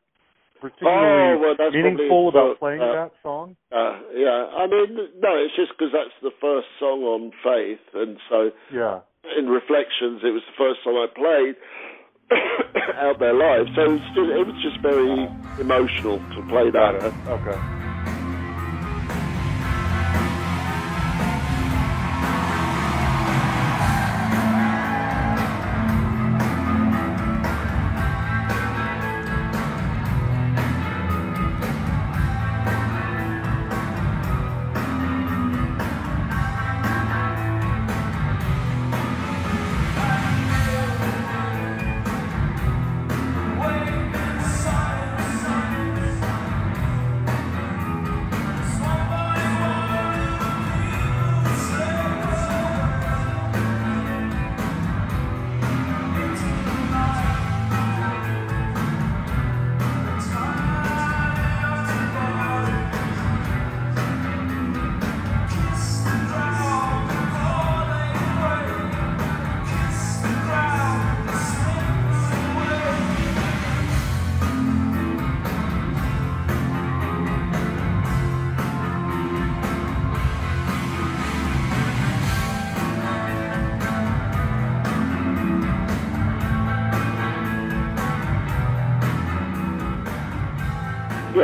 [0.60, 3.56] particularly Oh, well, that's meaningful probably about playing uh, that song?
[3.72, 8.18] Uh, yeah, I mean, no, it's just because that's the first song on Faith, and
[8.28, 9.00] so Yeah.
[9.36, 11.56] in Reflections, it was the first song I played
[13.00, 13.66] out there live.
[13.74, 15.28] So it was just, it was just very
[15.60, 17.14] emotional to play that.
[17.26, 17.58] Okay.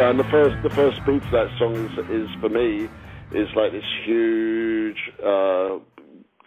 [0.04, 2.88] Yeah, and the first the first beat to that song is, is for me
[3.30, 5.78] is like this huge uh,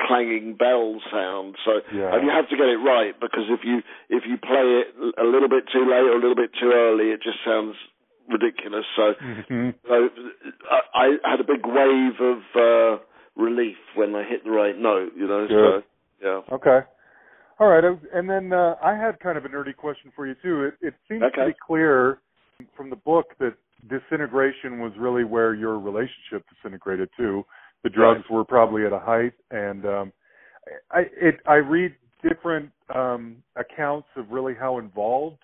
[0.08, 1.56] clanging bell sound.
[1.66, 2.14] So Yeah.
[2.16, 5.24] and you have to get it right because if you if you play it a
[5.24, 7.76] little bit too late or a little bit too early, it just sounds
[8.30, 8.86] ridiculous.
[8.96, 9.14] So,
[9.50, 9.74] Mhm.
[9.88, 10.10] so
[10.70, 13.04] I, I had a big wave of uh,
[13.36, 15.14] relief when I hit the right note.
[15.16, 15.58] You know, Good.
[15.58, 15.84] so
[16.22, 16.56] yeah.
[16.56, 16.80] Okay.
[17.60, 17.84] All right.
[18.14, 20.66] And then uh, I had kind of a nerdy question for you too.
[20.66, 21.34] It, it seems Okay.
[21.42, 22.20] pretty clear
[22.76, 23.56] from the book that
[23.90, 27.44] disintegration was really where your relationship disintegrated too.
[27.84, 30.14] The drugs were probably at a height, and um,
[30.92, 31.96] I it I read
[32.28, 35.38] different um, accounts of really how involved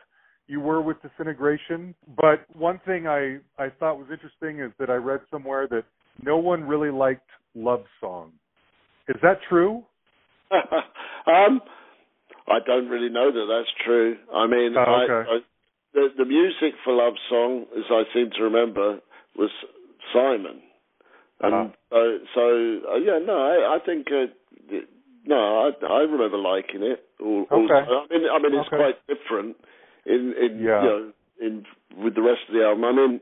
[0.47, 1.93] you were with disintegration.
[2.17, 5.83] But one thing I I thought was interesting is that I read somewhere that
[6.21, 8.31] no one really liked love song.
[9.07, 9.83] Is that true?
[10.51, 11.61] um,
[12.47, 14.17] I don't really know that that's true.
[14.33, 15.45] I mean, Oh, I, okay.
[15.93, 18.99] The the music for Love Song, as I seem to remember,
[19.37, 19.51] was
[20.13, 20.61] Simon,
[21.41, 21.67] and Uh-huh.
[21.89, 22.01] so
[22.33, 22.43] so
[22.93, 24.27] uh, yeah, no, I, I think uh,
[25.25, 26.99] no, I I remember liking it.
[27.21, 27.73] Al- Okay.
[27.87, 28.77] I mean, I mean, it's Okay.
[28.77, 29.55] quite different
[30.05, 30.81] in in Yeah.
[30.81, 31.01] you know
[31.39, 31.53] in
[32.03, 32.85] with the rest of the album.
[32.85, 33.21] I mean.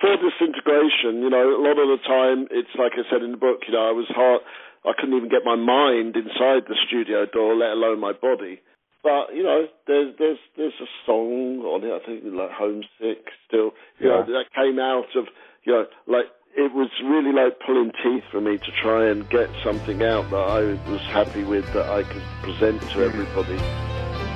[0.00, 3.36] For disintegration, you know, a lot of the time it's like I said in the
[3.36, 3.66] book.
[3.66, 4.42] You know, I was hard.
[4.86, 8.62] I couldn't even get my mind inside the studio door, let alone my body.
[9.02, 11.92] But you know, there's there's there's a song on it.
[11.92, 13.26] I think like Homesick.
[13.46, 15.26] Still, you know, that came out of
[15.64, 16.26] you know, like
[16.56, 20.36] it was really like pulling teeth for me to try and get something out that
[20.36, 20.60] I
[20.90, 23.06] was happy with that I could present to mm.
[23.06, 23.58] everybody.
[23.58, 24.34] Hey,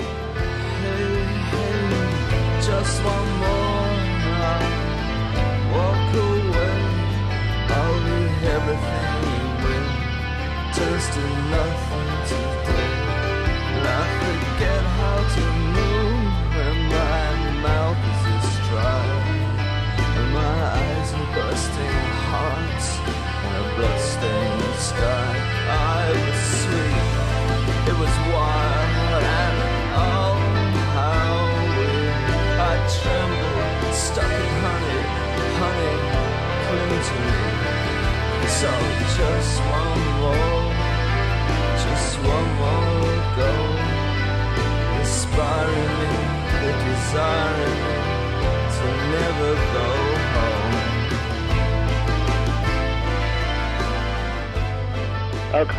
[1.50, 3.92] hey, just one more
[4.38, 4.82] night.
[5.74, 6.78] Walk away.
[7.74, 9.88] I'll leave everything with
[10.76, 11.16] just
[11.50, 11.81] nothing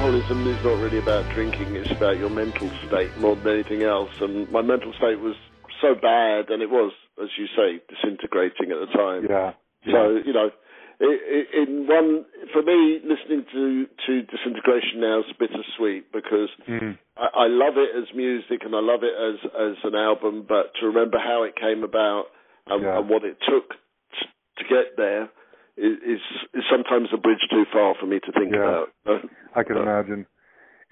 [0.04, 4.10] alcoholism is not really about drinking, it's about your mental state more than anything else.
[4.20, 5.36] And my mental state was
[5.82, 9.26] so bad, and it was, as you say, disintegrating at the time.
[9.30, 9.54] Yeah.
[9.92, 10.50] So, you know,
[11.00, 16.98] in one, for me, listening to, to Disintegration now is bittersweet because Mm.
[17.18, 20.72] I, I love it as music and I love it as, as an album, but
[20.80, 22.26] to remember how it came about
[22.68, 23.00] and, Yeah.
[23.00, 23.72] and what it took
[24.16, 25.24] t- to get there
[25.76, 26.22] is, is,
[26.54, 28.84] is sometimes a bridge too far for me to think Yeah.
[29.06, 29.22] about.
[29.56, 30.26] I can Uh, imagine.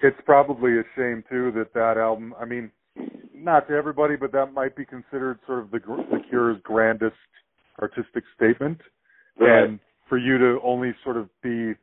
[0.00, 2.34] It's probably a shame too that that album.
[2.38, 2.70] I mean,
[3.34, 7.16] not to everybody, but that might be considered sort of the, the Cure's grandest
[7.80, 8.80] artistic statement.
[9.38, 9.64] Right.
[9.64, 11.74] And for you to only sort of be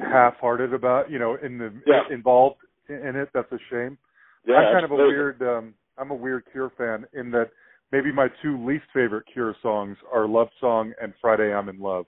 [0.00, 2.08] half-hearted about, you know, in the Yeah.
[2.10, 3.98] involved in it, that's a shame.
[4.44, 5.04] Yeah, I'm kind absolutely.
[5.04, 5.42] of a weird.
[5.42, 7.50] Um, I'm a weird Cure fan in that
[7.92, 12.06] maybe my two least favorite Cure songs are "Love Song" and "Friday I'm in Love,"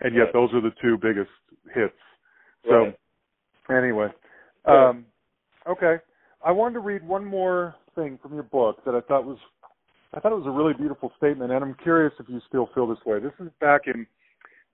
[0.00, 0.32] and yet Right.
[0.32, 1.30] those are the two biggest
[1.74, 1.98] hits.
[2.64, 2.98] So Right.
[3.76, 4.08] Anyway,
[4.66, 4.88] Yeah.
[4.88, 5.06] um,
[5.66, 5.98] okay.
[6.44, 9.38] I wanted to read one more thing from your book that I thought was
[10.14, 12.86] I thought it was a really beautiful statement, and I'm curious if you still feel
[12.86, 13.20] this way.
[13.20, 14.06] This is back in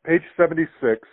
[0.06, 1.08] page 76.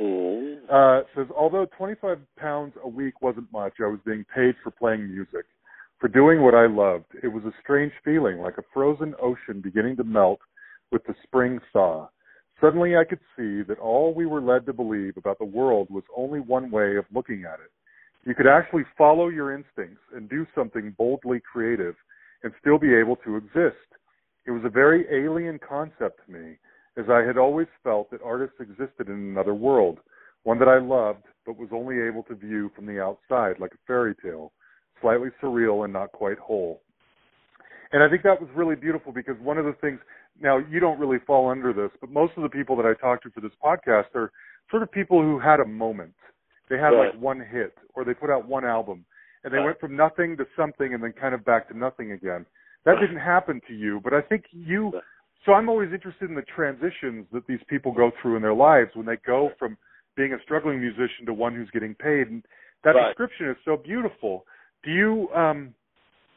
[0.00, 0.58] Mm.
[0.70, 4.70] Uh, it says, although 25 pounds a week wasn't much, I was being paid for
[4.70, 5.44] playing music,
[5.98, 7.06] for doing what I loved.
[7.22, 10.38] It was a strange feeling, like a frozen ocean beginning to melt
[10.92, 12.08] with the spring thaw.
[12.62, 16.04] Suddenly I could see that all we were led to believe about the world was
[16.16, 17.72] only one way of looking at it.
[18.24, 21.96] You could actually follow your instincts and do something boldly creative
[22.44, 23.82] and still be able to exist.
[24.46, 26.56] It was a very alien concept to me,
[26.96, 29.98] as I had always felt that artists existed in another world,
[30.44, 33.82] one that I loved but was only able to view from the outside like a
[33.88, 34.52] fairy tale,
[35.00, 36.80] slightly surreal and not quite whole.
[37.90, 39.98] And I think that was really beautiful because one of the things
[40.40, 43.22] now you don't really fall under this, but most of the people that I talk
[43.22, 44.30] to for this podcast are
[44.70, 46.14] sort of people who had a moment.
[46.68, 47.12] They had Right.
[47.12, 49.04] like one hit or they put out one album
[49.44, 49.66] and they Right.
[49.66, 52.46] went from nothing to something and then kind of back to nothing again.
[52.84, 55.02] That didn't happen to you, but I think you Right.
[55.44, 58.94] so I'm always interested in the transitions that these people go through in their lives
[58.94, 59.76] when they go from
[60.14, 62.44] being a struggling musician to one who's getting paid and
[62.84, 63.06] that Right.
[63.08, 64.46] description is so beautiful.
[64.84, 65.74] Do you um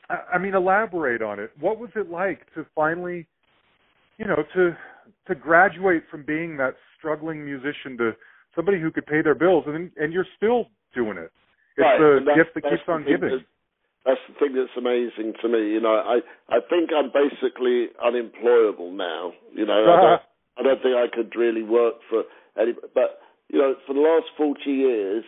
[0.09, 1.51] I mean elaborate on it.
[1.59, 3.27] What was it like to finally
[4.17, 4.75] you know to
[5.27, 8.11] to graduate from being that struggling musician to
[8.55, 11.31] somebody who could pay their bills and and you're still doing it.
[11.77, 13.29] It's Right, the and gift that keeps on giving.
[13.29, 13.45] that-
[14.05, 15.73] That's the thing that's amazing to me.
[15.73, 19.33] You know, I I think I'm basically unemployable now.
[19.53, 20.17] You know, I don't, uh-huh.
[20.57, 22.23] I don't think I could really work for
[22.55, 22.73] any.
[22.93, 23.19] But
[23.49, 25.25] you know, for the last forty years,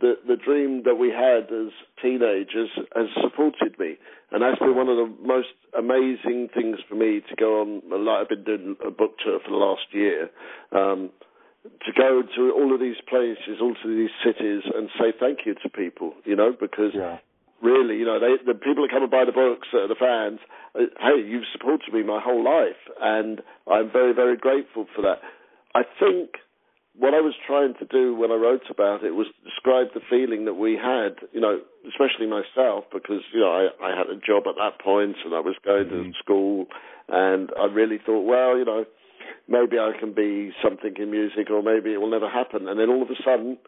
[0.00, 3.96] the the dream that we had as teenagers has supported me,
[4.30, 7.82] and that's been one of the most amazing things for me to go on.
[7.88, 10.30] Like I've been doing a book tour for the last year.
[10.72, 11.10] Um,
[11.84, 15.54] to go to all of these places, all to these cities, and say thank you
[15.54, 17.18] to people, you know, because yeah.
[17.60, 20.38] really, you know, they, the people that come and buy the books, uh, the fans,
[20.76, 25.18] uh, hey, you've supported me my whole life, and I'm very, very grateful for that.
[25.74, 26.38] I think
[26.98, 30.46] what I was trying to do when I wrote about it was describe the feeling
[30.46, 34.44] that we had, you know, especially myself, because, you know, I, I had a job
[34.48, 36.12] at that point and I was going Mhm.
[36.12, 36.66] to school,
[37.08, 38.84] and I really thought, well, you know,
[39.48, 42.66] maybe I can be something in music or maybe it will never happen.
[42.68, 43.58] And then all of a sudden,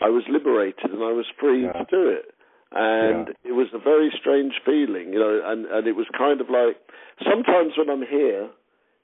[0.00, 1.72] I was liberated and I was free Yeah.
[1.72, 2.34] to do it.
[2.76, 6.50] And it was a very strange feeling, you know, and, and it was kind of
[6.50, 6.76] like
[7.22, 8.48] sometimes when I'm here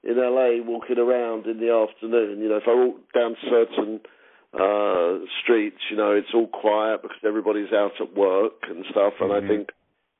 [0.03, 3.99] in LA walking around in the afternoon, you know, if I walk down certain
[4.53, 9.31] uh streets, you know, it's all quiet because everybody's out at work and stuff and
[9.31, 9.43] Mhm.
[9.43, 9.69] I think,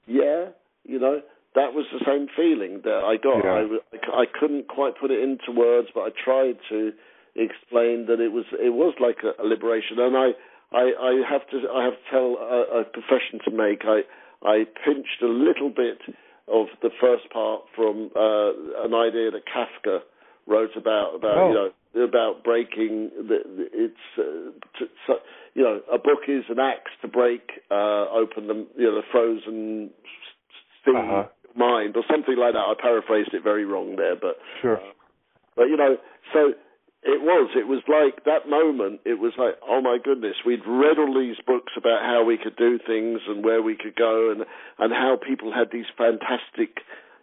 [0.08, 0.50] yeah,
[0.86, 1.22] you know,
[1.56, 3.44] that was the same feeling that I got.
[3.44, 3.78] Yeah.
[4.14, 6.94] I couldn't quite put it into words, but I tried to
[7.36, 10.00] explain that it was it was like a, a liberation.
[10.00, 10.32] And I,
[10.72, 13.84] I I have to I have to tell a, a confession to make.
[13.86, 14.04] I
[14.44, 16.00] I pinched a little bit
[16.48, 20.00] of the first part from uh, an idea that Kafka
[20.48, 21.48] wrote about about Oh.
[21.50, 25.14] you know about breaking the, the it's uh, to, so,
[25.54, 29.04] you know a book is an axe to break uh, open the you know the
[29.12, 29.92] frozen
[30.86, 31.28] sea Uh-huh.
[31.56, 32.60] mind or something like that.
[32.60, 34.80] I paraphrased it very wrong there, but Sure.
[35.56, 35.98] but you know,
[36.34, 36.54] so
[37.04, 37.50] it was.
[37.56, 39.02] It was like that moment.
[39.06, 42.56] It was like, oh my goodness, we'd read all these books about how we could
[42.56, 44.46] do things and where we could go, and
[44.78, 46.82] and how people had these fantastic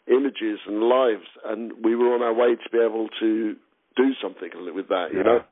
[0.08, 3.54] images and lives, and we were on our way to be able to
[3.96, 5.08] do something with that.
[5.12, 5.22] You Yeah.
[5.24, 5.44] know,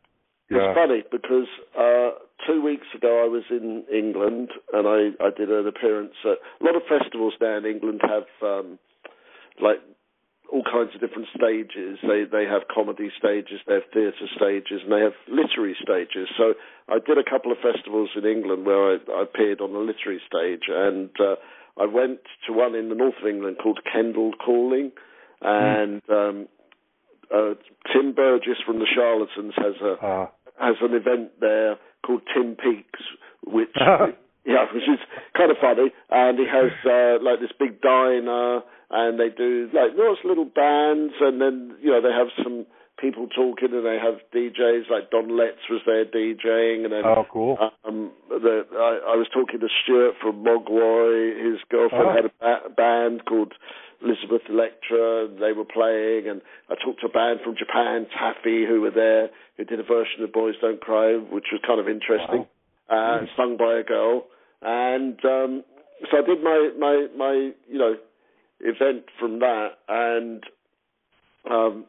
[0.48, 0.58] Yeah.
[0.70, 2.10] it's funny because uh,
[2.46, 6.64] two weeks ago I was in England and I, I did an appearance at a
[6.64, 8.78] lot of festivals now in England have um,
[9.60, 9.82] like
[10.52, 11.98] all kinds of different stages.
[12.02, 16.28] They they have comedy stages, they have theatre stages, and they have literary stages.
[16.36, 16.54] So
[16.88, 20.20] I did a couple of festivals in England where I, I appeared on the literary
[20.26, 21.36] stage, and uh,
[21.78, 24.92] I went to one in the north of England called Kendal Calling,
[25.42, 26.48] and um,
[27.34, 27.54] uh,
[27.92, 30.26] Tim Burgess from the Charlatans has a Uh,
[30.58, 33.00] has an event there called Tim Peaks,
[33.46, 33.74] which
[34.46, 35.00] yeah, which is
[35.36, 35.92] kind of funny.
[36.10, 38.60] And he has uh, like this big diner,
[38.90, 42.66] and they do like lots of little bands, and then you know they have some
[43.00, 47.26] people talking, and they have DJs like Don Letts was there DJing, and then oh,
[47.30, 47.58] cool.
[47.84, 51.36] um, the, I, I was talking to Stuart from Mogwai.
[51.52, 52.12] His girlfriend Oh.
[52.14, 53.52] had a ba- band called
[54.02, 55.26] Elizabeth Electra.
[55.26, 56.40] and They were playing, and
[56.70, 60.22] I talked to a band from Japan, Taffy, who were there, who did a version
[60.22, 62.46] of Boys Don't Cry, which was kind of interesting,
[62.88, 64.24] uh, sung by a girl.
[64.62, 65.64] And um,
[66.10, 67.32] so I did my my my
[67.68, 67.96] you know
[68.60, 70.42] event from that, and
[71.50, 71.84] um,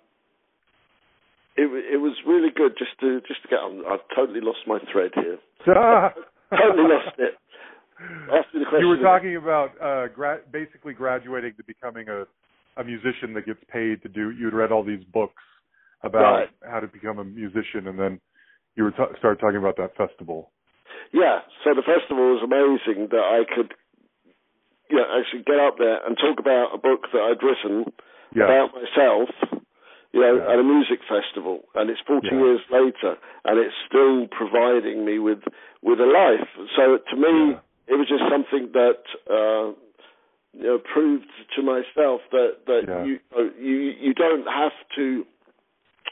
[1.55, 3.83] it it was really good just to just to get on.
[3.89, 5.37] I've totally lost my thread here.
[6.49, 7.35] Totally lost it.
[8.31, 8.79] Ask me the question.
[8.79, 12.23] you were talking about uh, gra- basically graduating to becoming a
[12.79, 14.29] a musician that gets paid to do.
[14.31, 15.43] You'd read all these books
[16.03, 16.49] about Right.
[16.71, 18.21] how to become a musician, and then
[18.75, 20.51] you were t- started talking about that festival.
[21.11, 23.73] Yeah, so the festival was amazing that I could,
[24.89, 27.91] you know, actually get up there and talk about a book that I'd written
[28.35, 28.45] Yeah.
[28.45, 29.29] about myself,
[30.13, 30.53] you know, Yeah.
[30.53, 32.39] at a music festival, and it's 40 Yeah.
[32.39, 35.43] years later, and it's still providing me with
[35.83, 36.47] with a life.
[36.75, 37.55] So to me,
[37.87, 39.73] it was just something that uh,
[40.53, 43.19] you know proved to myself that that you
[43.59, 45.25] you you don't have to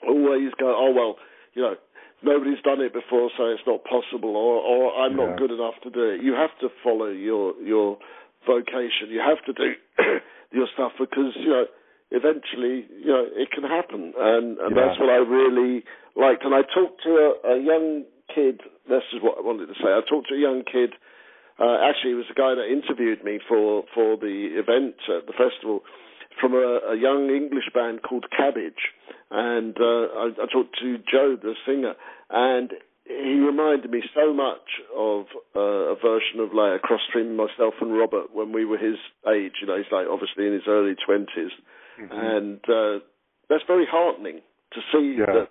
[0.08, 1.16] always go, oh well,
[1.54, 1.76] you know.
[2.24, 5.26] Nobody's done it before, so it's not possible, or, or I'm Yeah.
[5.28, 6.24] not good enough to do it.
[6.24, 8.00] You have to follow your your
[8.46, 9.10] vocation.
[9.10, 9.74] You have to do
[10.52, 11.66] your stuff because you know
[12.12, 14.88] eventually you know it can happen, and and Yeah.
[14.88, 15.84] that's what I really
[16.16, 16.44] liked.
[16.46, 18.62] And I talked to a, a young kid.
[18.88, 19.90] This is what I wanted to say.
[19.90, 20.94] I talked to a young kid.
[21.60, 25.34] Uh, actually, it was the guy that interviewed me for for the event at the
[25.34, 25.82] festival
[26.40, 28.92] from a, a young English band called Cabbage,
[29.32, 31.94] and uh, I, I talked to Joe, the singer,
[32.30, 32.72] and
[33.06, 34.66] he reminded me so much
[34.96, 35.26] of
[35.56, 38.98] uh, a version of like a cross between myself and Robert when we were his
[39.30, 39.54] age.
[39.62, 41.54] You know, he's like obviously in his early 20s
[42.12, 43.00] and uh,
[43.50, 44.42] that's very heartening
[44.74, 45.26] to see Yeah.
[45.34, 45.50] that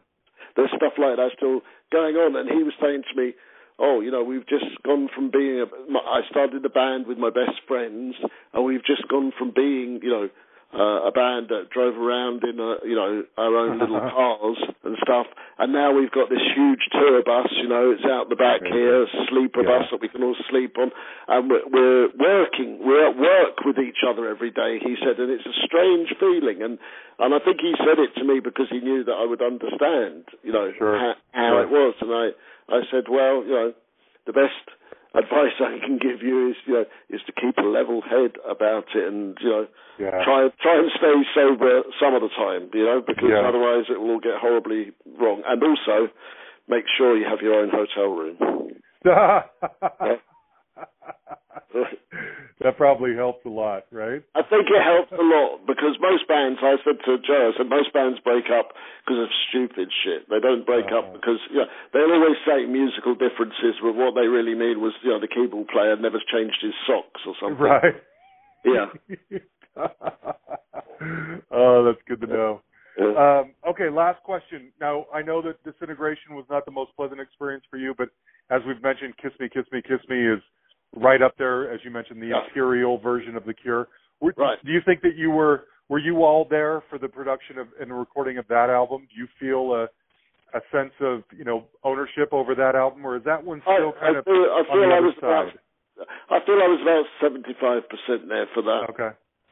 [0.56, 2.36] there's stuff like that still going on.
[2.36, 3.34] And he was saying to me,
[3.78, 5.66] "Oh, you know, we've just gone from being a.
[5.98, 8.14] I started the band with my best friends,
[8.52, 10.28] and we've just gone from being, you know."
[10.74, 14.98] Uh, a band that drove around in, a, you know, our own little cars and
[15.06, 15.26] stuff,
[15.62, 17.46] and now we've got this huge tour bus.
[17.62, 19.78] You know, it's out the back here, a sleeper Yeah.
[19.78, 20.90] bus that we can all sleep on,
[21.30, 22.82] and we're, we're working.
[22.82, 24.82] We're at work with each other every day.
[24.82, 26.78] He said, and it's a strange feeling, and
[27.22, 30.26] and I think he said it to me because he knew that I would understand.
[30.42, 30.98] You know Sure.
[30.98, 31.62] how, how Sure.
[31.62, 32.26] it was, and I
[32.66, 33.70] I said, well, you know,
[34.26, 34.58] the best
[35.14, 38.86] advice I can give you is you know is to keep a level head about
[38.94, 39.66] it, and you know
[39.98, 40.22] Yeah.
[40.24, 43.46] try try and stay sober some of the time, you know, because Yeah.
[43.46, 45.42] otherwise it will all get horribly wrong.
[45.46, 46.10] And also,
[46.68, 48.38] make sure you have your own hotel room.
[52.60, 54.22] that probably helps a lot, right?
[54.34, 57.68] I think it helps a lot because most bands, I said to Joe, I said
[57.68, 58.72] most bands break up
[59.04, 60.28] because of stupid shit.
[60.28, 60.98] They don't break Uh-huh.
[60.98, 64.92] up because you know, they'll always say musical differences, but what they really mean was
[65.02, 67.62] you know the keyboard player never changed his socks or something.
[67.62, 67.96] Right.
[68.64, 68.86] Yeah.
[71.50, 72.62] oh, that's good to know.
[72.96, 73.40] Yeah.
[73.40, 74.70] Um, okay, last question.
[74.80, 78.08] Now, I know that disintegration was not the most pleasant experience for you, but
[78.50, 80.40] as we've mentioned, Kiss Me, Kiss Me, Kiss Me is
[80.96, 82.44] right up there, as you mentioned, the Yeah.
[82.44, 83.88] imperial version of The Cure.
[84.20, 84.58] Were, Right.
[84.64, 87.90] Do you think that you were were you all there for the production of and
[87.90, 89.06] the recording of that album?
[89.12, 89.88] Do you feel a
[90.56, 93.92] a sense of you know ownership over that album, or is that one I, still
[93.92, 95.58] kind I of feel, I on feel the I other was about side?
[96.30, 98.86] I feel I was about seventy five percent there for that.
[98.90, 99.10] Okay.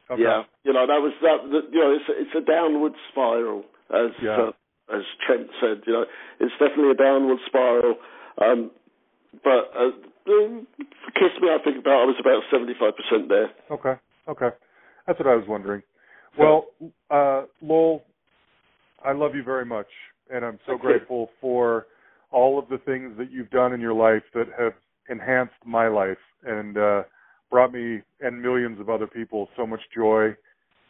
[0.09, 0.21] Okay.
[0.21, 1.49] Yeah, you know that was that.
[1.51, 3.63] that you know, it's a, it's a downward spiral,
[3.93, 4.49] as Yeah.
[4.49, 4.51] uh,
[4.95, 5.83] as Trent said.
[5.85, 6.05] You know,
[6.39, 7.95] it's definitely a downward spiral.
[8.41, 8.71] Um,
[9.43, 9.91] but uh,
[10.25, 13.49] Kiss Me, I think about I was about seventy five percent there.
[13.71, 13.99] Okay.
[14.27, 14.55] Okay.
[15.05, 15.81] That's what I was wondering.
[16.39, 16.65] Well,
[17.11, 18.03] uh, Lol,
[19.03, 19.87] I love you very much,
[20.33, 20.89] and I'm so Thank you.
[20.89, 21.87] grateful for
[22.31, 24.73] all of the things that you've done in your life that have
[25.09, 27.03] enhanced my life and uh,
[27.51, 30.33] brought me and millions of other people so much joy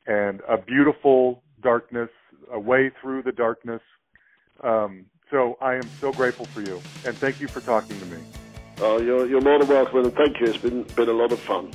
[0.08, 2.10] and a beautiful darkness,
[2.52, 3.82] a way through the darkness.
[4.64, 8.18] Um, so I am so grateful for you, and thank you for talking to me.
[8.86, 10.48] Oh, you're you're more than welcome, and thank you.
[10.48, 11.72] It's been been a lot of fun.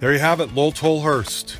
[0.00, 1.58] There you have it, Lol Tolhurst.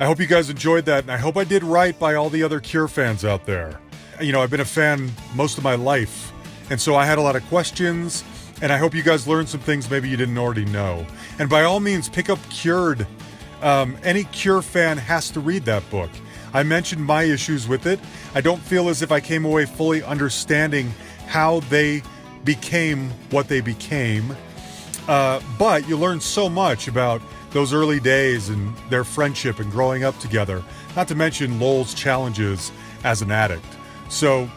[0.00, 2.42] I hope you guys enjoyed that, and I hope I did right by all the
[2.42, 3.78] other Cure fans out there.
[4.22, 6.32] You know, I've been a fan most of my life,
[6.70, 8.24] and so I had a lot of questions,
[8.62, 11.06] and I hope you guys learned some things maybe you didn't already know.
[11.38, 13.06] And by all means, pick up Cured.
[13.60, 16.10] Um, any Cure fan has to read that book.
[16.54, 18.00] I mentioned my issues with it.
[18.34, 20.94] I don't feel as if I came away fully understanding
[21.26, 22.02] how they
[22.44, 24.36] became what they became.
[25.08, 30.02] Uh, but you learn so much about those early days and their friendship and growing
[30.02, 30.62] up together,
[30.96, 32.72] not to mention Lol's challenges
[33.04, 33.64] as an addict.
[34.08, 34.50] So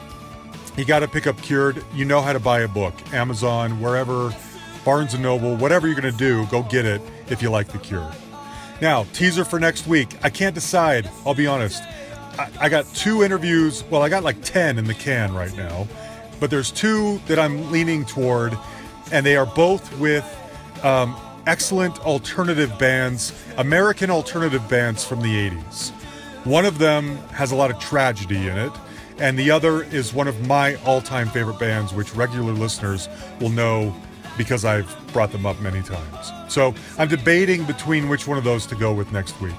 [0.77, 1.83] you got to pick up Cured.
[1.93, 2.93] You know how to buy a book.
[3.13, 4.33] Amazon, wherever,
[4.85, 7.79] Barnes and Noble, whatever you're going to do, go get it if you like The
[7.79, 8.11] Cure.
[8.81, 10.15] Now, teaser for next week.
[10.23, 11.83] I can't decide, I'll be honest.
[12.37, 13.83] I, I got two interviews.
[13.85, 15.87] Well, I got like 10 in the can right now,
[16.39, 18.57] but there's two that I'm leaning toward,
[19.11, 20.25] and they are both with
[20.83, 21.15] um,
[21.45, 25.91] excellent alternative bands, American alternative bands from the 80s.
[26.45, 28.71] One of them has a lot of tragedy in it,
[29.19, 33.09] and the other is one of my all time favorite bands, which regular listeners
[33.39, 33.95] will know
[34.37, 36.31] because I've brought them up many times.
[36.47, 39.55] So I'm debating between which one of those to go with next week.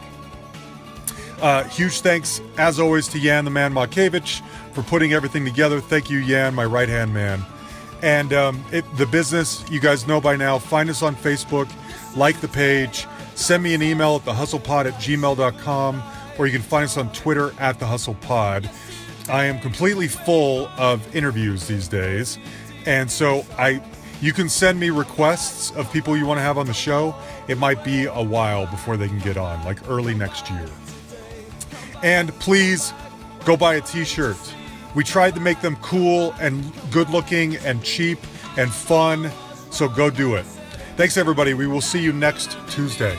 [1.40, 4.42] Uh, huge thanks, as always, to Yan the Man Makevich
[4.72, 5.80] for putting everything together.
[5.80, 7.44] Thank you, Yan, my right hand man.
[8.02, 11.70] And um, it, the business, you guys know by now, find us on Facebook,
[12.16, 16.02] like the page, send me an email at thehustlepod at gmail.com,
[16.38, 18.68] or you can find us on Twitter at thehustlepod.
[19.28, 22.38] I am completely full of interviews these days.
[22.86, 23.82] And so I
[24.20, 27.14] you can send me requests of people you want to have on the show.
[27.46, 30.66] It might be a while before they can get on, like early next year.
[32.02, 32.92] And please
[33.44, 34.36] go buy a t-shirt.
[34.94, 38.18] We tried to make them cool and good looking and cheap
[38.56, 39.30] and fun,
[39.70, 40.46] so go do it.
[40.96, 41.54] Thanks everybody.
[41.54, 43.16] We will see you next Tuesday.